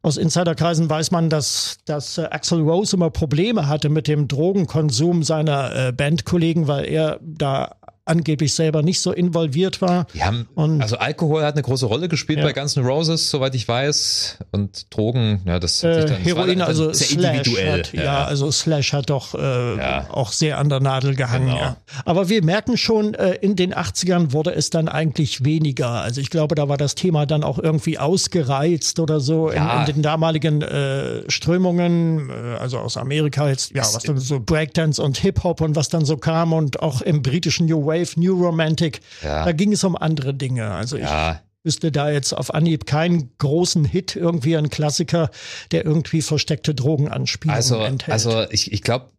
[0.01, 5.23] aus Insiderkreisen weiß man, dass, dass äh, Axel Rose immer Probleme hatte mit dem Drogenkonsum
[5.23, 10.07] seiner äh, Bandkollegen, weil er da angeblich selber nicht so involviert war.
[10.21, 12.45] Haben, und, also Alkohol hat eine große Rolle gespielt ja.
[12.45, 14.39] bei Guns N' Roses, soweit ich weiß.
[14.53, 17.79] Und Drogen, ja, das hat sich dann, äh, Heroin, dann also sehr Slash individuell.
[17.79, 18.03] Hat, ja.
[18.03, 18.25] ja.
[18.25, 20.07] also Slash hat doch äh, ja.
[20.11, 21.47] auch sehr an der Nadel gehangen.
[21.47, 21.77] Genau.
[22.05, 25.89] Aber wir merken schon, äh, in den 80ern wurde es dann eigentlich weniger.
[25.89, 29.87] Also ich glaube, da war das Thema dann auch irgendwie ausgereizt oder so in, in,
[29.87, 35.17] den damaligen äh, Strömungen, äh, also aus Amerika jetzt, ja, was dann so Breakdance und
[35.19, 39.01] Hip-Hop und was dann so kam und auch im britischen New Wave, New Romantic.
[39.23, 39.45] Ja.
[39.45, 40.71] Da ging es um andere Dinge.
[40.71, 41.33] Also ja.
[41.33, 45.31] ich wüsste da jetzt auf Anhieb keinen großen Hit, irgendwie ein Klassiker,
[45.71, 48.13] der irgendwie versteckte Drogenanspielungen also, enthält.
[48.13, 49.11] Also ich, ich glaube,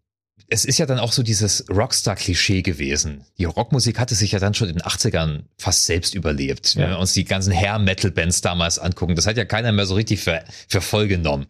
[0.47, 3.25] es ist ja dann auch so dieses Rockstar-Klischee gewesen.
[3.37, 6.75] Die Rockmusik hatte sich ja dann schon in den 80ern fast selbst überlebt.
[6.75, 6.83] Ja.
[6.83, 10.19] Wenn wir uns die ganzen Hair-Metal-Bands damals angucken, das hat ja keiner mehr so richtig
[10.19, 11.47] für, für voll genommen.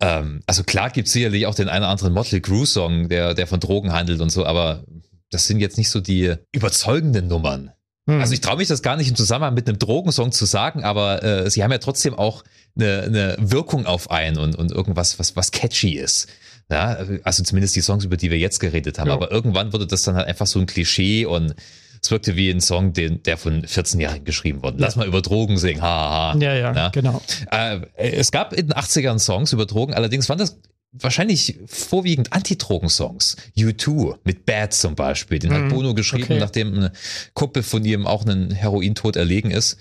[0.00, 3.46] Ähm, also klar gibt es sicherlich auch den einen oder anderen Motley Crue-Song, der, der
[3.46, 4.84] von Drogen handelt und so, aber
[5.32, 7.72] das sind jetzt nicht so die überzeugenden Nummern.
[8.08, 8.20] Hm.
[8.20, 11.22] Also ich traue mich das gar nicht im Zusammenhang mit einem Drogensong zu sagen, aber
[11.22, 12.44] äh, sie haben ja trotzdem auch
[12.76, 16.28] eine, eine Wirkung auf einen und, und irgendwas, was, was catchy ist.
[16.70, 19.08] Ja, also zumindest die Songs, über die wir jetzt geredet haben.
[19.08, 19.14] Ja.
[19.14, 21.54] Aber irgendwann wurde das dann halt einfach so ein Klischee und
[22.02, 24.78] es wirkte wie ein Song, den, der von 14-Jährigen geschrieben wurde.
[24.78, 26.36] Lass mal über Drogen singen, haha.
[26.38, 27.22] Ja, ja, ja, genau.
[27.50, 30.58] Äh, es gab in den 80ern Songs über Drogen, allerdings waren das
[30.92, 33.36] wahrscheinlich vorwiegend Anti-Drogen-Songs.
[33.56, 35.38] U2 mit Bad zum Beispiel.
[35.38, 35.68] Den hat mhm.
[35.70, 36.38] Bono geschrieben, okay.
[36.38, 36.92] nachdem eine
[37.34, 39.78] Kuppe von ihm auch einen Herointod erlegen ist.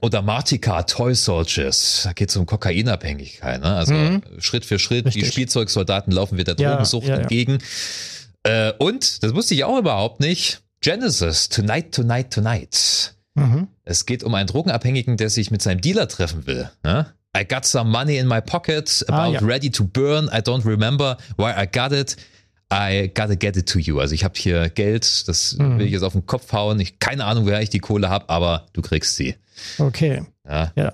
[0.00, 3.60] Oder Martika, Toy Soldiers, da geht es um Kokainabhängigkeit.
[3.62, 3.74] Ne?
[3.74, 4.22] Also mhm.
[4.38, 5.24] Schritt für Schritt, Richtig.
[5.24, 7.58] die Spielzeugsoldaten laufen wir der Drogensucht ja, ja, entgegen.
[8.42, 13.14] Äh, und, das wusste ich auch überhaupt nicht, Genesis, Tonight, Tonight, Tonight.
[13.34, 13.68] Mhm.
[13.84, 16.70] Es geht um einen Drogenabhängigen, der sich mit seinem Dealer treffen will.
[16.82, 17.06] Ne?
[17.36, 19.46] I got some money in my pocket, ah, about ah, ja.
[19.46, 20.28] ready to burn.
[20.32, 22.16] I don't remember why I got it.
[22.70, 24.00] I gotta get it to you.
[24.00, 25.78] Also ich habe hier Geld, das mhm.
[25.78, 26.80] will ich jetzt auf den Kopf hauen.
[26.80, 29.36] Ich keine Ahnung, wer ich die Kohle habe, aber du kriegst sie.
[29.78, 30.22] Okay.
[30.48, 30.72] Ja.
[30.76, 30.92] ja.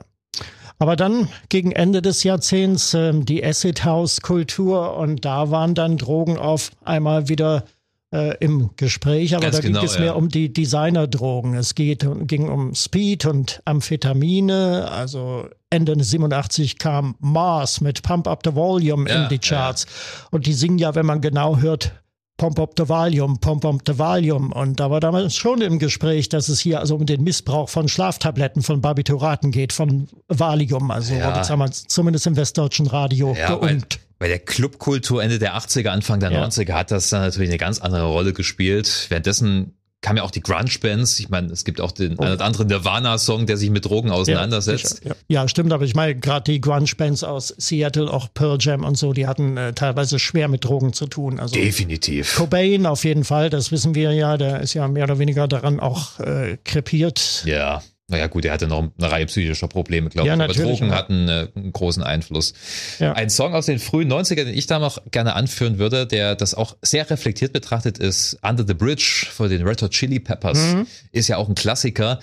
[0.78, 5.98] Aber dann gegen Ende des Jahrzehnts ähm, die Acid House Kultur und da waren dann
[5.98, 7.64] Drogen auf einmal wieder
[8.12, 10.00] äh, im Gespräch, aber Ganz da genau, ging es ja.
[10.00, 11.54] mehr um die Designerdrogen.
[11.54, 14.90] Es geht, ging um Speed und Amphetamine.
[14.90, 19.84] Also Ende 87 kam Mars mit Pump Up the Volume ja, in die Charts.
[19.84, 20.28] Ja.
[20.32, 21.92] Und die singen ja, wenn man genau hört,
[22.36, 24.52] Pump Up the Volume, Pump Up the Volume.
[24.54, 27.86] Und da war damals schon im Gespräch, dass es hier also um den Missbrauch von
[27.86, 30.90] Schlaftabletten, von Barbituraten geht, von Valium.
[30.90, 31.26] Also ja.
[31.28, 34.00] wurde damals zumindest im westdeutschen Radio ja, geungt.
[34.20, 36.44] Bei der Clubkultur Ende der 80er, Anfang der ja.
[36.44, 39.06] 90er hat das dann natürlich eine ganz andere Rolle gespielt.
[39.08, 41.18] Währenddessen kam ja auch die Grunge-Bands.
[41.20, 42.22] Ich meine, es gibt auch den oh.
[42.22, 45.00] einen oder anderen Nirvana-Song, der sich mit Drogen auseinandersetzt.
[45.04, 45.16] Ja, ja.
[45.28, 49.14] ja stimmt, aber ich meine, gerade die Grunge-Bands aus Seattle, auch Pearl Jam und so,
[49.14, 51.40] die hatten äh, teilweise schwer mit Drogen zu tun.
[51.40, 52.36] Also Definitiv.
[52.36, 55.80] Cobain auf jeden Fall, das wissen wir ja, der ist ja mehr oder weniger daran
[55.80, 57.42] auch äh, krepiert.
[57.46, 57.82] Ja.
[58.10, 60.40] Naja, gut, er hatte noch eine Reihe psychischer Probleme, glaube ja, ich.
[60.40, 62.54] Aber Drogen hatten äh, einen großen Einfluss.
[62.98, 63.12] Ja.
[63.12, 66.54] Ein Song aus den frühen 90ern, den ich da noch gerne anführen würde, der das
[66.54, 70.86] auch sehr reflektiert betrachtet ist, Under the Bridge von den Red Hot Chili Peppers, mhm.
[71.12, 72.18] ist ja auch ein Klassiker.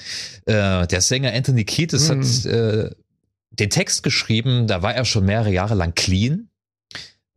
[0.46, 2.22] Äh, der Sänger Anthony Kiedis mhm.
[2.22, 2.90] hat äh,
[3.52, 6.50] den Text geschrieben, da war er schon mehrere Jahre lang clean.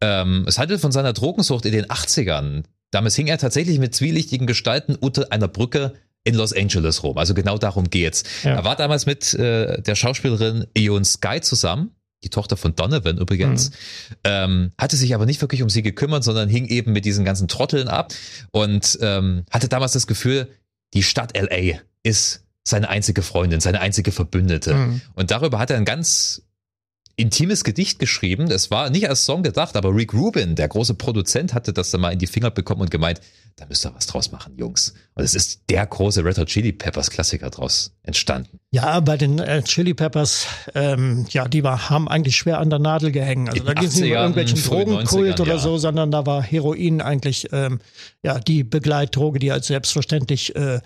[0.01, 2.65] Ähm, es handelt von seiner Drogensucht in den 80ern.
[2.91, 5.95] Damals hing er tatsächlich mit zwielichtigen Gestalten unter einer Brücke
[6.25, 7.17] in Los Angeles rum.
[7.19, 8.25] Also genau darum geht's.
[8.43, 8.57] Ja.
[8.57, 11.93] Er war damals mit äh, der Schauspielerin Eon Sky zusammen,
[12.23, 14.17] die Tochter von Donovan übrigens, mhm.
[14.25, 17.49] ähm, hatte sich aber nicht wirklich um sie gekümmert, sondern hing eben mit diesen ganzen
[17.49, 18.13] Trotteln ab
[18.51, 20.49] und ähm, hatte damals das Gefühl,
[20.93, 24.75] die Stadt LA ist seine einzige Freundin, seine einzige Verbündete.
[24.75, 25.01] Mhm.
[25.15, 26.43] Und darüber hat er ein ganz
[27.21, 28.51] intimes Gedicht geschrieben.
[28.51, 32.01] Es war nicht als Song gedacht, aber Rick Rubin, der große Produzent, hatte das dann
[32.01, 33.21] mal in die Finger bekommen und gemeint,
[33.57, 34.95] da müsst ihr was draus machen, Jungs.
[35.15, 38.59] Und es ist der große Red Hot Chili Peppers Klassiker draus entstanden.
[38.71, 42.79] Ja, bei den äh, Chili Peppers, ähm, ja, die war, haben eigentlich schwer an der
[42.79, 43.51] Nadel gehängt.
[43.51, 45.59] Also in da ging es nicht um irgendwelchen Drogenkult oder ja.
[45.59, 47.81] so, sondern da war Heroin eigentlich ähm,
[48.23, 50.81] ja die Begleitdroge, die als selbstverständlich äh,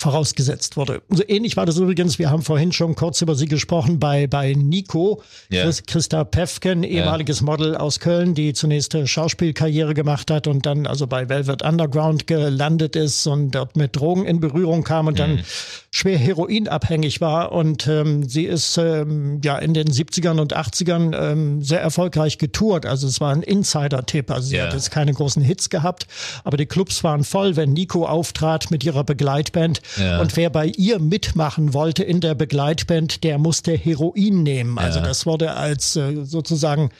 [0.00, 1.02] vorausgesetzt wurde.
[1.08, 4.52] So ähnlich war das übrigens, wir haben vorhin schon kurz über sie gesprochen, bei, bei
[4.52, 5.68] Nico, yeah.
[5.86, 7.46] Christa Pefken, ehemaliges yeah.
[7.50, 12.94] Model aus Köln, die zunächst Schauspielkarriere gemacht hat und dann also bei Velvet Underground gelandet
[12.94, 15.16] ist und dort mit Drogen in Berührung kam und mm.
[15.16, 15.42] dann mhm.
[15.90, 17.52] Schwer heroinabhängig war.
[17.52, 22.86] Und ähm, sie ist ähm, ja in den 70ern und 80ern ähm, sehr erfolgreich getourt.
[22.86, 24.30] Also es war ein Insider-Tipp.
[24.30, 24.66] Also sie yeah.
[24.66, 26.06] hat jetzt keine großen Hits gehabt,
[26.44, 30.20] aber die Clubs waren voll, wenn Nico auftrat mit ihrer Begleitband ja.
[30.20, 34.78] Und wer bei ihr mitmachen wollte in der Begleitband, der musste Heroin nehmen.
[34.78, 35.06] Also ja.
[35.06, 36.90] das wurde als äh, sozusagen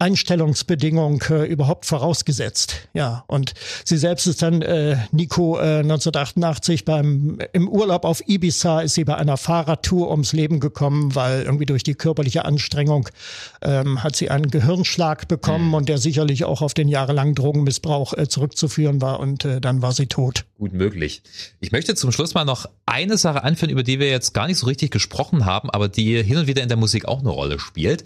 [0.00, 2.88] Einstellungsbedingung äh, überhaupt vorausgesetzt.
[2.94, 8.80] Ja, und sie selbst ist dann äh, Nico äh, 1988 beim im Urlaub auf Ibiza
[8.80, 13.08] ist sie bei einer Fahrradtour ums Leben gekommen, weil irgendwie durch die körperliche Anstrengung
[13.62, 15.74] ähm, hat sie einen Gehirnschlag bekommen mhm.
[15.74, 19.92] und der sicherlich auch auf den jahrelangen Drogenmissbrauch äh, zurückzuführen war und äh, dann war
[19.92, 20.44] sie tot.
[20.58, 21.22] Gut möglich.
[21.60, 24.58] Ich möchte zum Schluss mal noch eine Sache anführen, über die wir jetzt gar nicht
[24.58, 27.60] so richtig gesprochen haben, aber die hin und wieder in der Musik auch eine Rolle
[27.60, 28.04] spielt.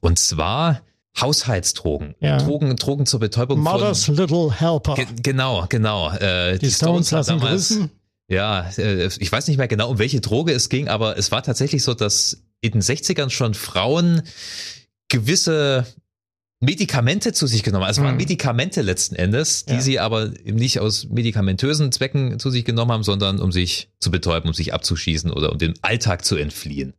[0.00, 0.82] Und zwar
[1.18, 2.38] Haushaltsdrogen, ja.
[2.38, 4.94] Drogen, Drogen zur Betäubung Mother's von, Little Helper.
[4.94, 6.10] Ge genau, genau.
[6.10, 7.90] Äh, die, die Stones, Stones lassen damals, grüßen.
[8.28, 11.42] Ja, äh, ich weiß nicht mehr genau, um welche Droge es ging, aber es war
[11.42, 14.22] tatsächlich so, dass in den 60ern schon Frauen
[15.08, 15.86] gewisse
[16.62, 17.84] Medikamente zu sich genommen.
[17.84, 18.18] Also waren Mhm.
[18.18, 19.80] Medikamente letzten Endes, die Ja.
[19.80, 24.10] sie aber eben nicht aus medikamentösen Zwecken zu sich genommen haben, sondern um sich zu
[24.10, 26.92] betäuben, um sich abzuschießen oder um dem Alltag zu entfliehen.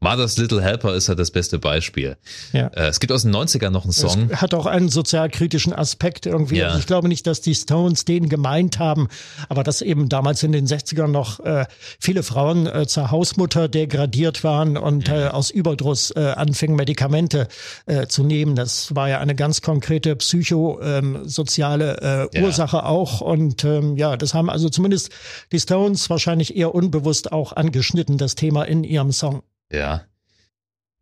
[0.00, 2.16] Mother's Little Helper ist ja das beste Beispiel.
[2.54, 2.68] Ja.
[2.68, 4.30] Äh, es gibt aus den 90ern noch einen Song.
[4.30, 6.56] Es hat auch einen sozialkritischen Aspekt irgendwie.
[6.56, 6.68] Ja.
[6.68, 9.08] Also ich glaube nicht, dass die Stones den gemeint haben,
[9.50, 11.66] aber dass eben damals in den 60ern noch äh,
[12.00, 15.14] viele Frauen äh, zur Hausmutter degradiert waren und Mhm.
[15.14, 17.46] äh, aus Überdruss äh, anfingen, Medikamente
[17.84, 18.54] äh, zu nehmen.
[18.56, 22.44] Das war ja eine ganz konkrete psychosoziale äh, Ja.
[22.44, 23.20] Ursache auch.
[23.20, 25.10] Und ähm, ja, das haben also zumindest
[25.52, 29.42] die Stones wahrscheinlich eher unbewusst auch angeschnitten, das Thema in ihrem Song.
[29.70, 30.02] Ja.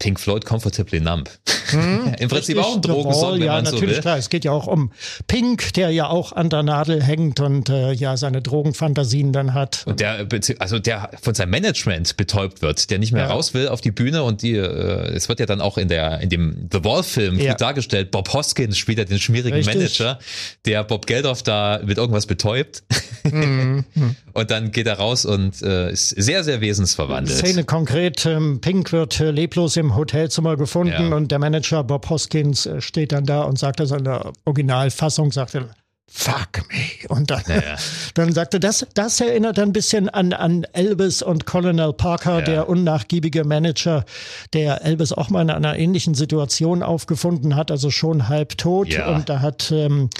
[0.00, 1.30] Pink Floyd Comfortably Numb.
[2.18, 2.64] Im Prinzip Hm?
[2.64, 4.00] Auch ein Drogensong, wenn ja, man so natürlich will.
[4.02, 4.18] klar.
[4.18, 4.90] Es geht ja auch um
[5.28, 9.84] Pink, der ja auch an der Nadel hängt und äh, ja seine Drogenfantasien dann hat.
[9.86, 13.30] Und der, bezieh- also der von seinem Management betäubt wird, der nicht mehr Ja.
[13.30, 16.20] raus will auf die Bühne und die, äh, es wird ja dann auch in der,
[16.20, 17.52] in dem The Wall-Film Ja.
[17.52, 18.10] gut dargestellt.
[18.10, 19.74] Bob Hoskins spielt ja den schmierigen Richtig.
[20.00, 20.18] Manager,
[20.64, 22.82] der Bob Geldof da mit irgendwas betäubt.
[23.30, 23.84] Mhm.
[24.32, 27.38] und dann geht er raus und äh, ist sehr, sehr wesensverwandelt.
[27.38, 31.16] Szene konkret, ähm, Pink wird äh, leblos im Hotelzimmer gefunden Ja.
[31.16, 35.32] und der Manager Bob Hoskins äh, steht dann da und sagt also in der Originalfassung,
[35.32, 35.68] sagt er,
[36.12, 37.08] Fuck me.
[37.08, 37.76] Und dann, Ja.
[38.14, 42.44] dann sagte das, das erinnert ein bisschen an, an Elvis und Colonel Parker, Ja.
[42.44, 44.04] der unnachgiebige Manager,
[44.52, 48.88] der Elvis auch mal in einer ähnlichen Situation aufgefunden hat, also schon halb tot.
[48.88, 49.14] Ja.
[49.14, 50.10] Und da hat ähm,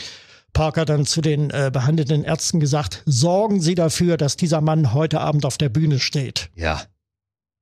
[0.52, 5.20] Parker dann zu den äh, behandelnden Ärzten gesagt, sorgen Sie dafür, dass dieser Mann heute
[5.20, 6.50] Abend auf der Bühne steht.
[6.54, 6.82] Ja.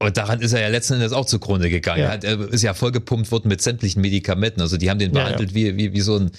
[0.01, 2.03] Und daran ist er ja letzten Endes auch zugrunde gegangen.
[2.03, 2.15] Ja.
[2.15, 4.61] Er, ist ja vollgepumpt worden mit sämtlichen Medikamenten.
[4.61, 6.31] Also die haben den Ja, behandelt Wie, wie, wie so ein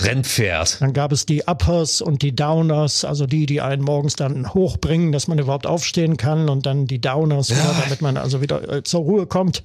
[0.00, 0.80] Rennpferd.
[0.80, 5.12] Dann gab es die Uppers und die Downers, also die, die einen morgens dann hochbringen,
[5.12, 8.82] dass man überhaupt aufstehen kann und dann die Downers, wieder, damit man also wieder äh,
[8.82, 9.62] zur Ruhe kommt.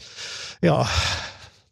[0.62, 0.88] Ja,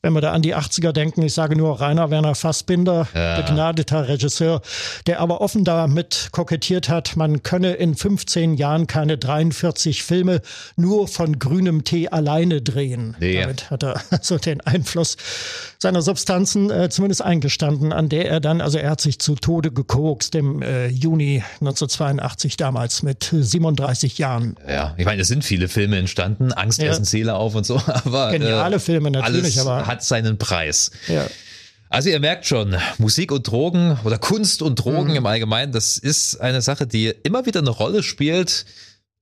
[0.03, 3.37] wenn wir da an die 80er denken, ich sage nur Rainer Werner Fassbinder, Ja.
[3.37, 4.61] begnadeter Regisseur,
[5.07, 10.41] der aber offen damit kokettiert hat, man könne in 15 Jahren keine 43 Filme
[10.75, 13.15] nur von grünem Tee alleine drehen.
[13.21, 13.39] Nee.
[13.39, 15.15] Damit hat er also den Einfluss
[15.79, 19.71] seiner Substanzen äh, zumindest eingestanden, an der er dann, also er hat sich zu Tode
[19.71, 24.57] gekokst im äh, Juni 1982 damals mit 37 Jahren.
[24.67, 26.89] Ja, ich meine, es sind viele Filme entstanden, Angst, Ja.
[26.89, 30.91] Essen, Seele auf und so, aber Geniale äh, Filme natürlich, aber hat seinen Preis.
[31.07, 31.25] ja.
[31.89, 35.15] Also ihr merkt schon, Musik und Drogen oder Kunst und Drogen Mhm.
[35.17, 38.65] im Allgemeinen, das ist eine Sache, die immer wieder eine Rolle spielt.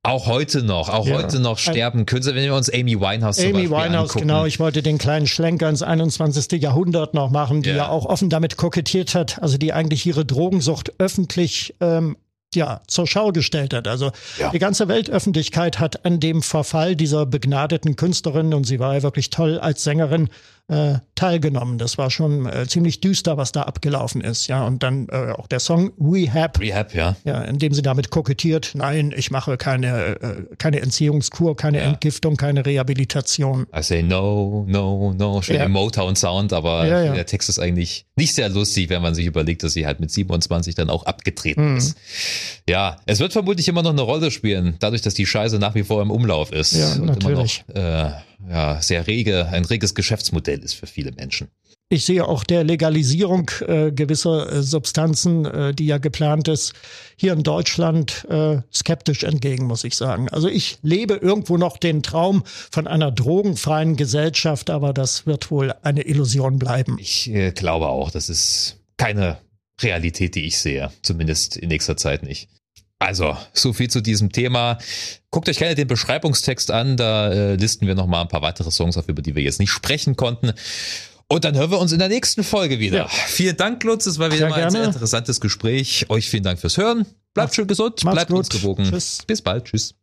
[0.03, 1.15] Auch heute noch, auch Ja.
[1.15, 4.19] heute noch sterben Künstler, wenn wir uns Amy Winehouse zum Amy Beispiel Winehouse, angucken.
[4.27, 4.45] genau.
[4.45, 6.61] Ich wollte den kleinen Schlenker ins 21.
[6.61, 7.75] Jahrhundert noch machen, die Ja.
[7.75, 12.15] ja, auch offen damit kokettiert hat, also die eigentlich ihre Drogensucht öffentlich ähm,
[12.55, 13.87] ja, zur Schau gestellt hat.
[13.87, 14.49] Also Ja.
[14.49, 19.29] die ganze Weltöffentlichkeit hat an dem Verfall dieser begnadeten Künstlerin, und sie war ja wirklich
[19.29, 20.29] toll als Sängerin,
[20.67, 21.77] äh, teilgenommen.
[21.77, 24.47] Das war schon äh, ziemlich düster, was da abgelaufen ist.
[24.47, 27.15] Ja, und dann äh, auch der Song Rehab, Rehab, ja.
[27.23, 31.83] ja, indem sie damit kokettiert, nein, ich mache keine, äh, keine Entziehungskur, keine Ja.
[31.85, 33.67] Entgiftung, keine Rehabilitation.
[33.75, 35.65] I say no, no, no, schön Ja.
[35.65, 37.13] im Motown-Sound, aber Ja, ja.
[37.13, 40.11] der Text ist eigentlich nicht sehr lustig, wenn man sich überlegt, dass sie halt mit
[40.11, 41.77] 27 dann auch abgetreten Mhm.
[41.77, 41.97] ist.
[42.69, 45.83] Ja, es wird vermutlich immer noch eine Rolle spielen, dadurch, dass die Scheiße nach wie
[45.83, 46.73] vor im Umlauf ist.
[46.73, 47.63] Ja, und natürlich.
[47.73, 48.11] immer noch äh,
[48.49, 51.49] ja, sehr rege, ein reges Geschäftsmodell ist für viele Menschen.
[51.89, 56.71] Ich sehe auch der Legalisierung äh, gewisser äh, Substanzen, äh, die ja geplant ist,
[57.17, 60.29] hier in Deutschland äh, skeptisch entgegen, muss ich sagen.
[60.29, 65.73] Also ich lebe irgendwo noch den Traum von einer drogenfreien Gesellschaft, aber das wird wohl
[65.81, 66.97] eine Illusion bleiben.
[66.97, 69.39] Ich äh, glaube auch, das ist keine
[69.81, 70.91] Realität, die ich sehe.
[71.01, 72.47] Zumindest in nächster Zeit nicht.
[73.01, 74.77] Also, so viel zu diesem Thema.
[75.31, 76.97] Guckt euch gerne den Beschreibungstext an.
[76.97, 79.71] Da äh, listen wir nochmal ein paar weitere Songs auf, über die wir jetzt nicht
[79.71, 80.53] sprechen konnten.
[81.27, 82.97] Und dann hören wir uns in der nächsten Folge wieder.
[82.97, 83.07] Ja.
[83.07, 84.05] Vielen Dank, Lutz.
[84.05, 84.93] Es war wieder Sehr mal ein sehr gerne.
[84.93, 86.05] interessantes Gespräch.
[86.09, 87.07] Euch vielen Dank fürs Hören.
[87.33, 88.61] Bleibt schön gesund, bleibt uns gut.
[88.61, 88.83] gewogen.
[88.83, 89.19] Tschüss.
[89.25, 89.65] Bis bald.
[89.65, 89.95] Tschüss.